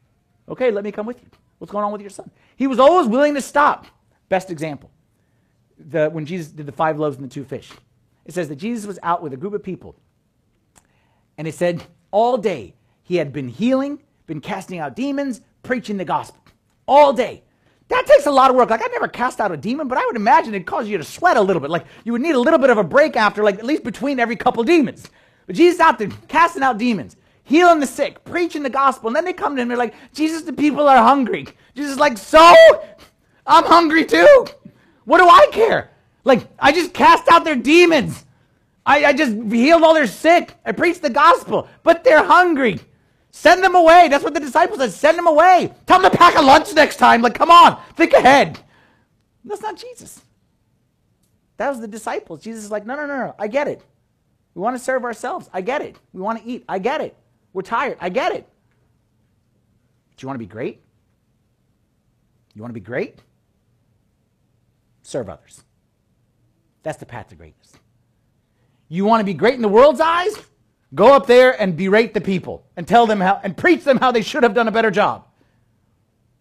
[0.49, 1.29] Okay, let me come with you.
[1.57, 2.29] What's going on with your son?
[2.57, 3.85] He was always willing to stop.
[4.27, 4.91] Best example,
[5.79, 7.71] the, when Jesus did the five loaves and the two fish.
[8.25, 9.95] It says that Jesus was out with a group of people.
[11.37, 16.03] And it said all day he had been healing, been casting out demons, preaching the
[16.03, 16.41] gospel.
[16.87, 17.43] All day.
[17.87, 18.69] That takes a lot of work.
[18.69, 21.03] Like, I never cast out a demon, but I would imagine it'd cause you to
[21.03, 21.69] sweat a little bit.
[21.69, 24.19] Like, you would need a little bit of a break after, like, at least between
[24.19, 25.07] every couple demons.
[25.45, 29.07] But Jesus out there casting out demons, healing the sick, preaching the gospel.
[29.07, 31.47] And then they come to him and they're like, Jesus, the people are hungry.
[31.75, 32.55] Jesus is like, so?
[33.45, 34.47] I'm hungry too.
[35.05, 35.91] What do I care?
[36.23, 38.25] Like, I just cast out their demons.
[38.83, 40.55] I, I just healed all their sick.
[40.65, 42.79] I preached the gospel, but they're hungry.
[43.35, 44.07] Send them away.
[44.07, 44.91] That's what the disciples said.
[44.93, 45.73] Send them away.
[45.87, 47.21] Tell them to pack a lunch next time.
[47.21, 48.57] Like, come on, think ahead.
[49.43, 50.21] That's not Jesus.
[51.57, 52.41] That was the disciples.
[52.41, 53.35] Jesus is like, no, no, no, no.
[53.37, 53.81] I get it.
[54.53, 55.49] We want to serve ourselves.
[55.53, 55.97] I get it.
[56.13, 56.63] We want to eat.
[56.69, 57.13] I get it.
[57.51, 57.97] We're tired.
[57.99, 58.47] I get it.
[60.15, 60.81] Do you want to be great?
[62.53, 63.19] You want to be great?
[65.03, 65.61] Serve others.
[66.83, 67.73] That's the path to greatness.
[68.87, 70.37] You want to be great in the world's eyes?
[70.95, 74.11] Go up there and berate the people and tell them how and preach them how
[74.11, 75.25] they should have done a better job.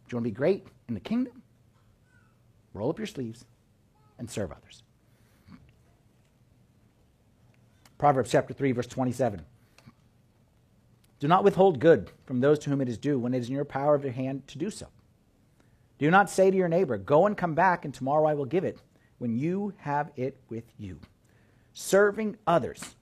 [0.07, 1.43] Do you want to be great in the kingdom?
[2.73, 3.45] Roll up your sleeves
[4.17, 4.85] and serve others.
[7.99, 9.45] Proverbs chapter 3, verse 27.
[11.19, 13.55] Do not withhold good from those to whom it is due when it is in
[13.55, 14.87] your power of your hand to do so.
[15.99, 18.65] Do not say to your neighbor, Go and come back, and tomorrow I will give
[18.65, 18.79] it,
[19.19, 21.01] when you have it with you.
[21.73, 22.95] Serving others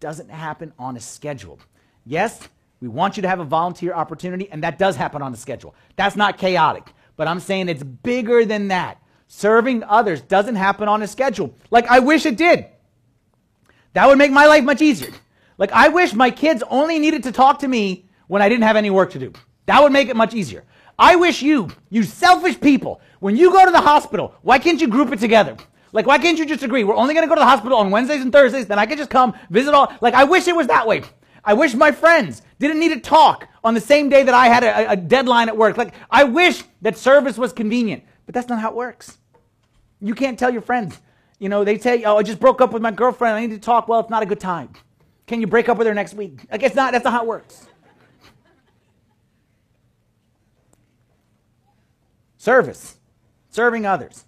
[0.00, 1.58] doesn't happen on a schedule.
[2.04, 2.48] Yes,
[2.80, 5.74] we want you to have a volunteer opportunity, and that does happen on a schedule.
[5.96, 8.98] That's not chaotic, but I'm saying it's bigger than that.
[9.26, 11.54] Serving others doesn't happen on a schedule.
[11.70, 12.66] Like, I wish it did.
[13.94, 15.12] That would make my life much easier.
[15.56, 18.76] Like, I wish my kids only needed to talk to me when I didn't have
[18.76, 19.32] any work to do.
[19.66, 20.64] That would make it much easier.
[20.98, 24.88] I wish you, you selfish people, when you go to the hospital, why can't you
[24.88, 25.56] group it together?
[25.94, 26.82] Like, why can't you just agree?
[26.82, 28.98] We're only going to go to the hospital on Wednesdays and Thursdays, then I can
[28.98, 29.92] just come visit all.
[30.00, 31.02] Like, I wish it was that way.
[31.44, 34.64] I wish my friends didn't need to talk on the same day that I had
[34.64, 35.76] a, a deadline at work.
[35.76, 39.18] Like, I wish that service was convenient, but that's not how it works.
[40.00, 41.00] You can't tell your friends,
[41.38, 43.36] you know, they say, oh, I just broke up with my girlfriend.
[43.36, 43.86] I need to talk.
[43.86, 44.70] Well, it's not a good time.
[45.28, 46.40] Can you break up with her next week?
[46.50, 46.92] I guess not.
[46.92, 47.68] That's not how it works.
[52.36, 52.96] Service,
[53.50, 54.24] serving others.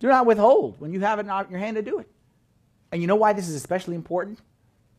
[0.00, 2.08] Do not withhold when you have it in your hand to do it.
[2.90, 4.40] And you know why this is especially important?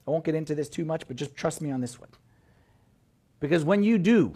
[0.08, 2.10] I won't get into this too much, but just trust me on this one.
[3.40, 4.34] Because when you do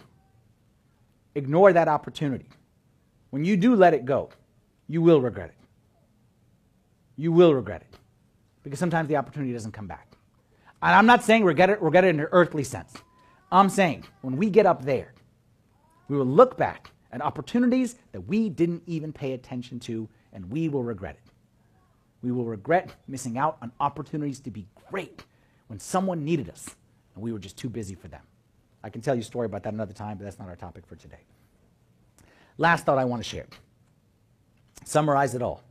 [1.36, 2.50] ignore that opportunity,
[3.30, 4.30] when you do let it go,
[4.88, 5.56] you will regret it.
[7.16, 7.98] You will regret it.
[8.64, 10.12] Because sometimes the opportunity doesn't come back.
[10.82, 12.94] And I'm not saying regret it, regret it in an earthly sense.
[13.52, 15.14] I'm saying when we get up there,
[16.08, 20.68] we will look back at opportunities that we didn't even pay attention to and we
[20.68, 21.32] will regret it.
[22.22, 25.24] We will regret missing out on opportunities to be great
[25.68, 26.76] when someone needed us
[27.16, 28.22] and we were just too busy for them.
[28.84, 30.86] I can tell you a story about that another time, but that's not our topic
[30.86, 31.22] for today.
[32.58, 33.48] Last thought I want to share.
[34.84, 35.64] Summarize it all.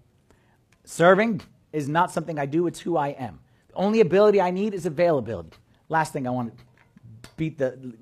[0.84, 1.42] Serving
[1.74, 3.38] is not something I do, it's who I am.
[3.68, 5.51] The only ability I need is availability.
[5.90, 7.95] Last thing I want to beat the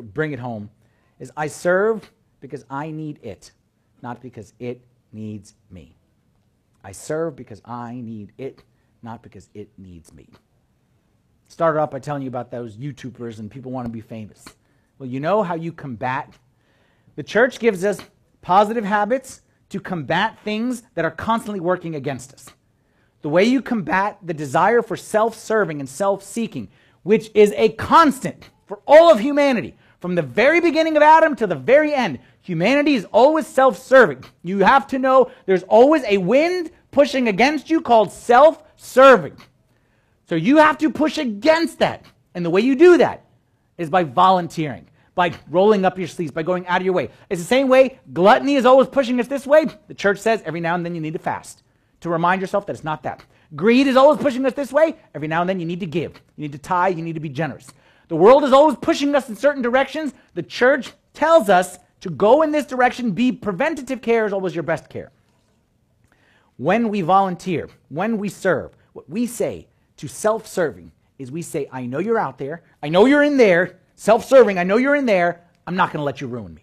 [0.00, 0.70] bring it home
[1.18, 2.10] is I serve
[2.40, 3.52] because I need it,
[4.02, 4.80] not because it
[5.12, 5.96] needs me.
[6.84, 8.62] I serve because I need it,
[9.02, 10.28] not because it needs me.
[11.48, 14.44] Started off by telling you about those YouTubers and people want to be famous.
[14.98, 16.34] Well, you know how you combat?
[17.16, 18.00] The church gives us
[18.42, 22.48] positive habits to combat things that are constantly working against us.
[23.22, 26.68] The way you combat the desire for self serving and self seeking,
[27.02, 31.46] which is a constant for all of humanity, from the very beginning of Adam to
[31.46, 34.24] the very end, Humanity is always self serving.
[34.42, 39.36] You have to know there's always a wind pushing against you called self serving.
[40.30, 42.06] So you have to push against that.
[42.34, 43.26] And the way you do that
[43.76, 47.10] is by volunteering, by rolling up your sleeves, by going out of your way.
[47.28, 49.66] It's the same way gluttony is always pushing us this way.
[49.88, 51.62] The church says every now and then you need to fast
[52.00, 53.22] to remind yourself that it's not that.
[53.56, 54.96] Greed is always pushing us this way.
[55.14, 56.14] Every now and then you need to give.
[56.36, 57.66] You need to tie, You need to be generous.
[58.08, 60.14] The world is always pushing us in certain directions.
[60.34, 64.62] The church tells us to go in this direction, be preventative care is always your
[64.62, 65.10] best care.
[66.56, 71.68] When we volunteer, when we serve, what we say to self serving is we say,
[71.70, 72.62] I know you're out there.
[72.82, 73.78] I know you're in there.
[73.94, 75.44] Self serving, I know you're in there.
[75.66, 76.62] I'm not going to let you ruin me.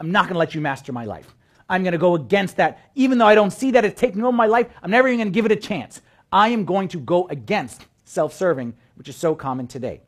[0.00, 1.34] I'm not going to let you master my life.
[1.68, 2.90] I'm going to go against that.
[2.96, 5.32] Even though I don't see that it's taking over my life, I'm never even going
[5.32, 6.02] to give it a chance.
[6.30, 10.02] I am going to go against self serving, which is so common today.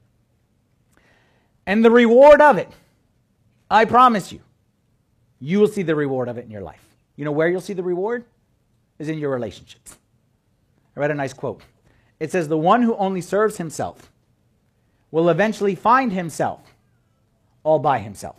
[1.66, 2.68] And the reward of it,
[3.70, 4.40] I promise you,
[5.40, 6.84] you will see the reward of it in your life.
[7.16, 8.24] You know where you'll see the reward?
[8.98, 9.98] Is in your relationships.
[10.96, 11.62] I read a nice quote.
[12.20, 14.12] It says, The one who only serves himself
[15.10, 16.60] will eventually find himself
[17.64, 18.36] all by himself.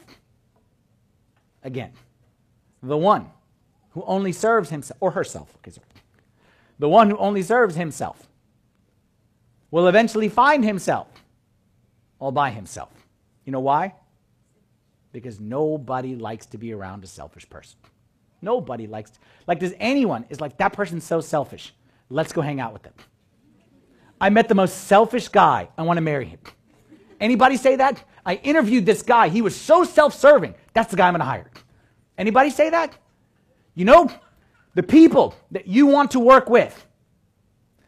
[1.63, 1.91] Again,
[2.82, 3.30] the one
[3.91, 5.88] who only serves himself, or herself, okay, sorry.
[6.80, 8.28] The one who only serves himself
[9.71, 11.07] will eventually find himself
[12.19, 13.05] all by himself.
[13.46, 13.93] You know why?
[15.12, 17.78] Because nobody likes to be around a selfish person.
[18.41, 21.74] Nobody likes, to, like, does anyone, is like, that person's so selfish.
[22.10, 22.93] Let's go hang out with them.
[24.20, 25.70] I met the most selfish guy.
[25.78, 26.39] I want to marry him.
[27.20, 28.04] Anybody say that?
[28.26, 29.30] I interviewed this guy.
[29.30, 30.56] He was so self-serving.
[30.74, 31.50] That's the guy I'm going to hire.
[32.18, 32.98] Anybody say that?
[33.74, 34.12] You know,
[34.74, 36.86] the people that you want to work with,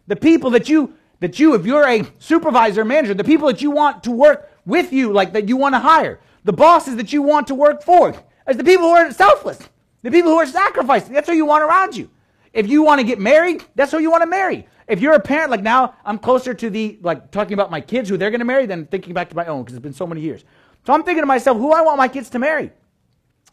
[0.08, 3.72] the people that you that you if you're a supervisor manager, the people that you
[3.72, 7.22] want to work with you like that you want to hire, the bosses that you
[7.24, 8.14] want to work for,
[8.46, 9.58] as the people who are selfless,
[10.04, 11.14] the people who are sacrificing.
[11.14, 12.12] That's who you want around you.
[12.54, 14.68] If you want to get married, that's who you want to marry.
[14.88, 18.10] If you're a parent, like now, I'm closer to the, like talking about my kids
[18.10, 20.08] who they're going to marry than thinking back to my own because it's been so
[20.08, 20.44] many years.
[20.86, 22.72] So I'm thinking to myself, who I want my kids to marry.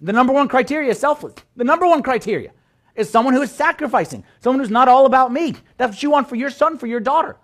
[0.00, 1.34] The number one criteria is selfless.
[1.56, 2.52] The number one criteria
[2.94, 5.54] is someone who is sacrificing, someone who's not all about me.
[5.76, 7.36] That's what you want for your son, for your daughter.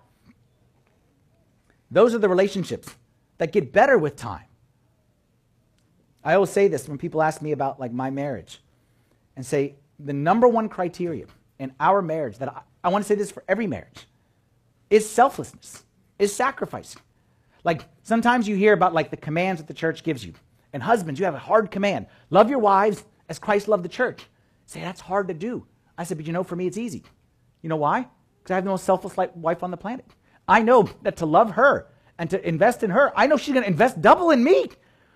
[1.89, 2.95] Those are the relationships
[3.41, 4.45] that get better with time.
[6.23, 8.61] I always say this when people ask me about like my marriage
[9.35, 11.25] and say the number one criteria
[11.57, 14.05] in our marriage that I, I want to say this for every marriage
[14.91, 15.83] is selflessness,
[16.19, 17.01] is sacrificing.
[17.63, 20.33] Like sometimes you hear about like the commands that the church gives you.
[20.71, 22.05] And husbands, you have a hard command.
[22.29, 24.21] Love your wives as Christ loved the church.
[24.67, 25.65] Say that's hard to do.
[25.97, 27.01] I said, but you know, for me it's easy.
[27.63, 28.01] You know why?
[28.37, 30.05] Because I have the most selfless wife on the planet.
[30.47, 31.87] I know that to love her
[32.21, 34.67] and to invest in her, I know she's going to invest double in me.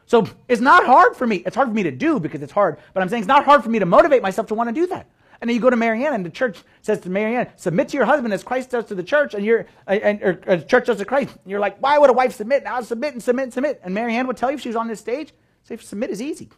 [0.07, 1.35] So it's not hard for me.
[1.45, 3.63] It's hard for me to do because it's hard, but I'm saying it's not hard
[3.63, 5.07] for me to motivate myself to want to do that.
[5.39, 8.07] And then you go to Marianne, and the church says to Marianne, submit to your
[8.07, 11.05] husband as Christ does to the church, and you're, and, or, or church does to
[11.05, 11.35] Christ.
[11.43, 12.63] And you're like, why would a wife submit?
[12.63, 13.81] Now submit and submit and submit.
[13.83, 15.31] And Marianne would tell you if she was on this stage,
[15.63, 16.49] say, submit is easy.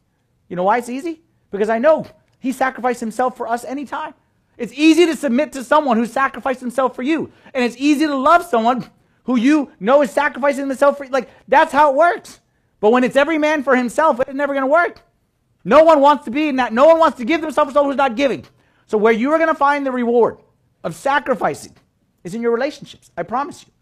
[0.48, 1.24] You know why it's easy?
[1.52, 2.06] Because I know
[2.40, 4.14] he sacrificed himself for us anytime.
[4.58, 7.34] It's easy to submit to someone who sacrificed himself for you.
[7.54, 8.90] And it's easy to love someone
[9.28, 11.12] who you know is sacrificing himself for you.
[11.12, 12.40] Like, that's how it works.
[12.80, 15.02] But when it's every man for himself, it's never going to work.
[15.66, 16.72] No one wants to be in that.
[16.72, 18.46] No one wants to give themselves to someone who's not giving.
[18.86, 20.38] So where you are going to find the reward
[20.82, 21.76] of sacrificing
[22.24, 23.12] is in your relationships.
[23.18, 23.74] I promise you.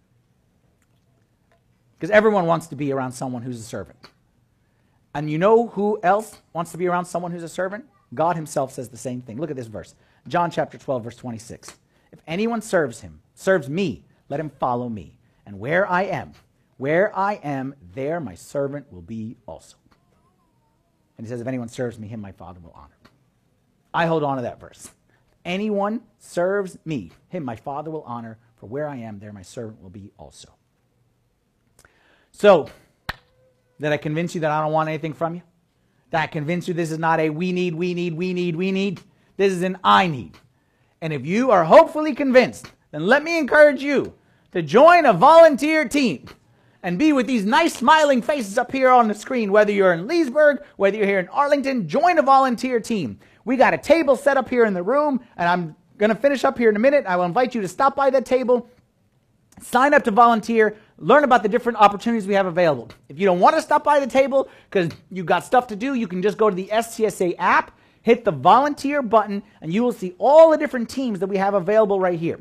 [1.99, 3.99] Because everyone wants to be around someone who's a servant.
[5.13, 7.85] And you know who else wants to be around someone who's a servant?
[8.15, 9.39] God himself says the same thing.
[9.39, 9.93] Look at this verse.
[10.27, 11.77] John chapter 12 verse 26.
[12.11, 15.14] If anyone serves him, serves me, let him follow me.
[15.45, 16.33] And where I am,
[16.77, 19.77] where I am, there my servant will be also.
[21.17, 22.97] And he says, if anyone serves me, him my Father will honor.
[23.93, 24.91] I hold on to that verse.
[25.45, 29.81] Anyone serves me, him my Father will honor, for where I am, there my servant
[29.81, 30.49] will be also.
[32.31, 32.67] So,
[33.79, 35.41] did I convince you that I don't want anything from you?
[36.11, 38.71] Did I convince you this is not a we need, we need, we need, we
[38.71, 39.01] need?
[39.37, 40.37] This is an I need.
[41.01, 44.13] And if you are hopefully convinced, then let me encourage you
[44.56, 46.26] to join a volunteer team
[46.82, 50.08] and be with these nice smiling faces up here on the screen, whether you're in
[50.08, 53.20] Leesburg, whether you're here in Arlington, join a volunteer team.
[53.43, 56.45] We got a table set up here in the room, and I'm going to finish
[56.45, 57.03] up here in a minute.
[57.06, 58.70] I will invite you to stop by that table,
[59.62, 62.89] sign up to volunteer, learn about the different opportunities we have available.
[63.10, 65.95] If you don't want to stop by the table because you've got stuff to do,
[65.95, 69.91] you can just go to the STSA app, hit the volunteer button, and you will
[69.91, 72.39] see all the different teams that we have available right here.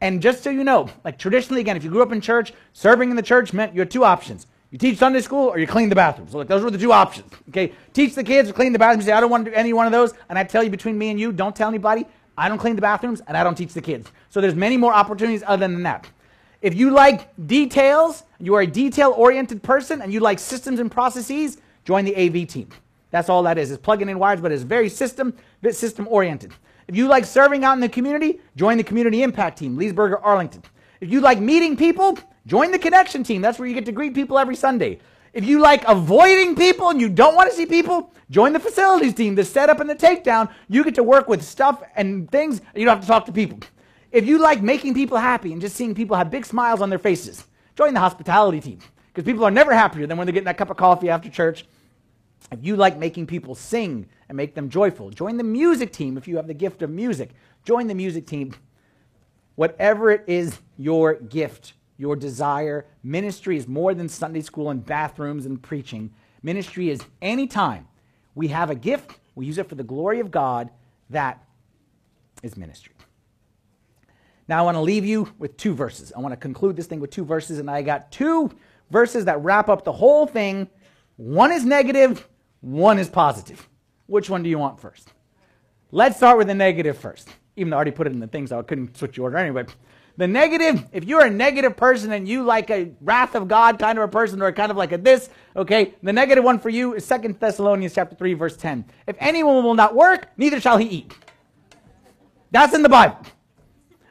[0.00, 3.10] And just so you know, like traditionally, again, if you grew up in church, serving
[3.10, 4.46] in the church meant you had two options.
[4.70, 6.32] You teach Sunday school or you clean the bathrooms.
[6.32, 7.32] So like, those were the two options.
[7.48, 9.06] Okay, teach the kids or clean the bathrooms.
[9.06, 10.12] Say, I don't want to do any one of those.
[10.28, 12.04] And I tell you, between me and you, don't tell anybody.
[12.36, 14.10] I don't clean the bathrooms and I don't teach the kids.
[14.28, 16.06] So there's many more opportunities other than that.
[16.60, 21.58] If you like details, you are a detail-oriented person, and you like systems and processes,
[21.84, 22.68] join the AV team.
[23.10, 23.70] That's all that is.
[23.70, 25.34] It's plugging in wires, but it's very system,
[25.70, 26.52] system oriented.
[26.88, 30.18] If you like serving out in the community, join the community impact team, Leesburg or
[30.24, 30.62] Arlington.
[31.00, 33.42] If you like meeting people, Join the connection team.
[33.42, 35.00] That's where you get to greet people every Sunday.
[35.32, 39.14] If you like avoiding people and you don't want to see people, join the facilities
[39.14, 40.50] team, the setup and the takedown.
[40.68, 43.32] You get to work with stuff and things, and you don't have to talk to
[43.32, 43.58] people.
[44.12, 47.00] If you like making people happy and just seeing people have big smiles on their
[47.00, 48.78] faces, join the hospitality team.
[49.12, 51.66] Because people are never happier than when they're getting that cup of coffee after church.
[52.52, 56.28] If you like making people sing and make them joyful, join the music team if
[56.28, 57.30] you have the gift of music.
[57.64, 58.54] Join the music team.
[59.56, 62.86] Whatever it is your gift your desire.
[63.02, 66.12] Ministry is more than Sunday school and bathrooms and preaching.
[66.42, 67.88] Ministry is any time
[68.34, 70.70] we have a gift, we use it for the glory of God.
[71.10, 71.42] That
[72.42, 72.92] is ministry.
[74.48, 76.12] Now, I want to leave you with two verses.
[76.14, 78.50] I want to conclude this thing with two verses, and I got two
[78.90, 80.68] verses that wrap up the whole thing.
[81.16, 82.28] One is negative,
[82.60, 83.68] one is positive.
[84.06, 85.12] Which one do you want first?
[85.90, 87.28] Let's start with the negative first.
[87.56, 89.38] Even though I already put it in the thing, so I couldn't switch the order
[89.38, 89.64] anyway.
[90.18, 93.98] The negative, if you're a negative person and you like a wrath of God kind
[93.98, 96.94] of a person or kind of like a this, okay, the negative one for you
[96.94, 98.84] is Second Thessalonians chapter 3, verse 10.
[99.06, 101.14] If anyone will not work, neither shall he eat.
[102.50, 103.18] That's in the Bible.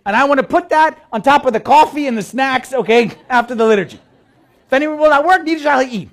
[0.06, 3.12] And I want to put that on top of the coffee and the snacks, okay,
[3.30, 4.00] after the liturgy.
[4.68, 6.10] If anyone will not work, neither shall he eat.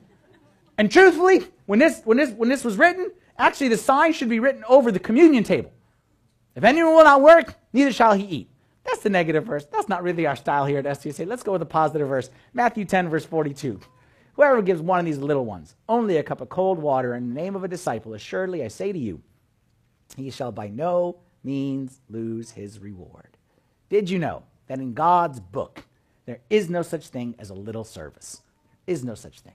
[0.79, 4.41] And truthfully, when this, when this, when this was written, actually the sign should be
[4.41, 5.73] written over the communion table.
[6.55, 8.49] If anyone will not work, neither shall he eat.
[8.85, 9.64] That's the negative verse.
[9.66, 11.27] That's not really our style here at STSA.
[11.27, 12.31] Let's go with the positive verse.
[12.53, 13.81] Matthew 10, verse 42.
[14.35, 17.41] Whoever gives one of these little ones only a cup of cold water in the
[17.41, 19.20] name of a disciple, assuredly I say to you,
[20.16, 23.37] he shall by no means lose his reward.
[23.89, 25.85] Did you know that in God's book,
[26.25, 28.43] there is no such thing as a little service?
[28.87, 29.55] There is no such thing.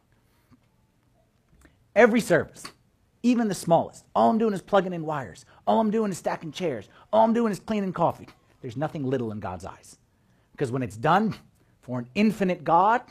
[1.97, 2.63] Every service,
[3.23, 5.45] even the smallest, all I'm doing is plugging in wires.
[5.65, 6.87] All I'm doing is stacking chairs.
[7.11, 8.27] All I'm doing is cleaning coffee.
[8.61, 9.97] There's nothing little in God's eyes.
[10.51, 11.35] Because when it's done
[11.81, 13.01] for an infinite God,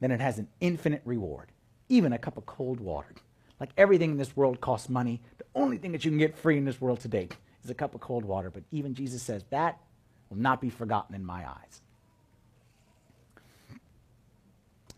[0.00, 1.52] then it has an infinite reward.
[1.88, 3.14] Even a cup of cold water.
[3.58, 5.22] Like everything in this world costs money.
[5.38, 7.30] The only thing that you can get free in this world today
[7.62, 8.50] is a cup of cold water.
[8.50, 9.80] But even Jesus says that
[10.28, 11.80] will not be forgotten in my eyes.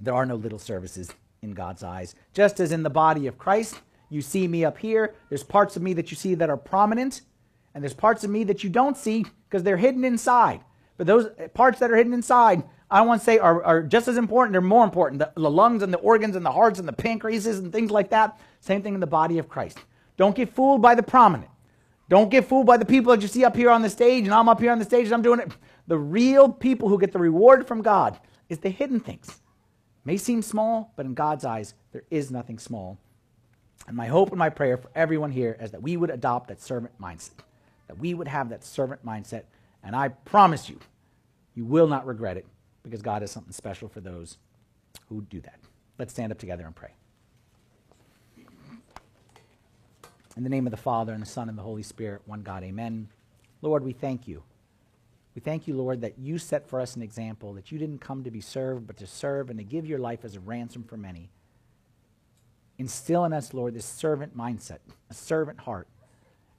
[0.00, 1.12] There are no little services
[1.46, 2.14] in God's eyes.
[2.34, 3.80] Just as in the body of Christ,
[4.10, 7.22] you see me up here, there's parts of me that you see that are prominent,
[7.74, 10.60] and there's parts of me that you don't see because they're hidden inside.
[10.96, 14.08] But those eh, parts that are hidden inside, I want to say, are, are just
[14.08, 14.52] as important.
[14.52, 15.18] They're more important.
[15.18, 18.10] The, the lungs and the organs and the hearts and the pancreases and things like
[18.10, 18.38] that.
[18.60, 19.78] Same thing in the body of Christ.
[20.16, 21.50] Don't get fooled by the prominent.
[22.08, 24.32] Don't get fooled by the people that you see up here on the stage, and
[24.32, 25.50] I'm up here on the stage and I'm doing it.
[25.88, 28.18] The real people who get the reward from God
[28.48, 29.40] is the hidden things.
[30.06, 32.96] May seem small, but in God's eyes, there is nothing small.
[33.86, 36.62] And my hope and my prayer for everyone here is that we would adopt that
[36.62, 37.42] servant mindset
[37.86, 39.44] that we would have that servant mindset.
[39.82, 40.78] And I promise you,
[41.54, 42.46] you will not regret it
[42.82, 44.38] because God has something special for those
[45.08, 45.58] who do that.
[45.98, 46.92] Let's stand up together and pray.
[50.36, 52.62] In the name of the Father, and the Son, and the Holy Spirit, one God,
[52.62, 53.08] amen.
[53.62, 54.42] Lord, we thank you.
[55.36, 58.24] We thank you, Lord, that you set for us an example, that you didn't come
[58.24, 60.96] to be served, but to serve and to give your life as a ransom for
[60.96, 61.28] many.
[62.78, 64.78] Instill in us, Lord, this servant mindset,
[65.10, 65.88] a servant heart,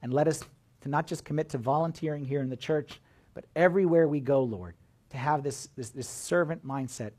[0.04, 0.44] and let us
[0.82, 3.02] to not just commit to volunteering here in the church,
[3.34, 4.76] but everywhere we go, Lord,
[5.10, 7.14] to have this, this, this servant mindset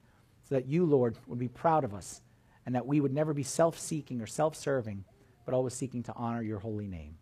[0.48, 2.22] so that you, Lord, would be proud of us
[2.66, 5.04] and that we would never be self seeking or self serving,
[5.44, 7.16] but always seeking to honor your holy name.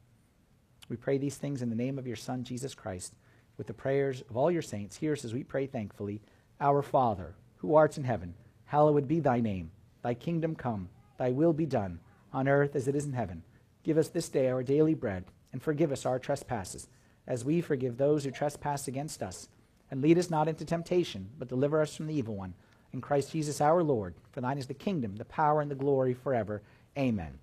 [0.91, 3.15] We pray these things in the name of your Son, Jesus Christ,
[3.57, 4.97] with the prayers of all your saints.
[4.97, 6.21] Hear us as we pray thankfully
[6.61, 8.35] Our Father, who art in heaven,
[8.65, 9.71] hallowed be thy name.
[10.03, 10.89] Thy kingdom come,
[11.19, 12.01] thy will be done,
[12.33, 13.43] on earth as it is in heaven.
[13.83, 16.89] Give us this day our daily bread and forgive us our trespasses,
[17.27, 19.49] as we forgive those who trespass against us.
[19.91, 22.55] And lead us not into temptation, but deliver us from the evil one.
[22.93, 26.15] In Christ Jesus our Lord, for thine is the kingdom, the power, and the glory
[26.15, 26.63] forever.
[26.99, 27.39] Amen.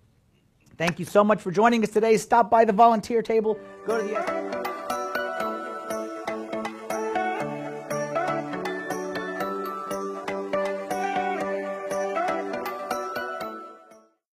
[0.77, 2.17] Thank you so much for joining us today.
[2.17, 3.57] Stop by the volunteer table.
[3.85, 4.62] Go to the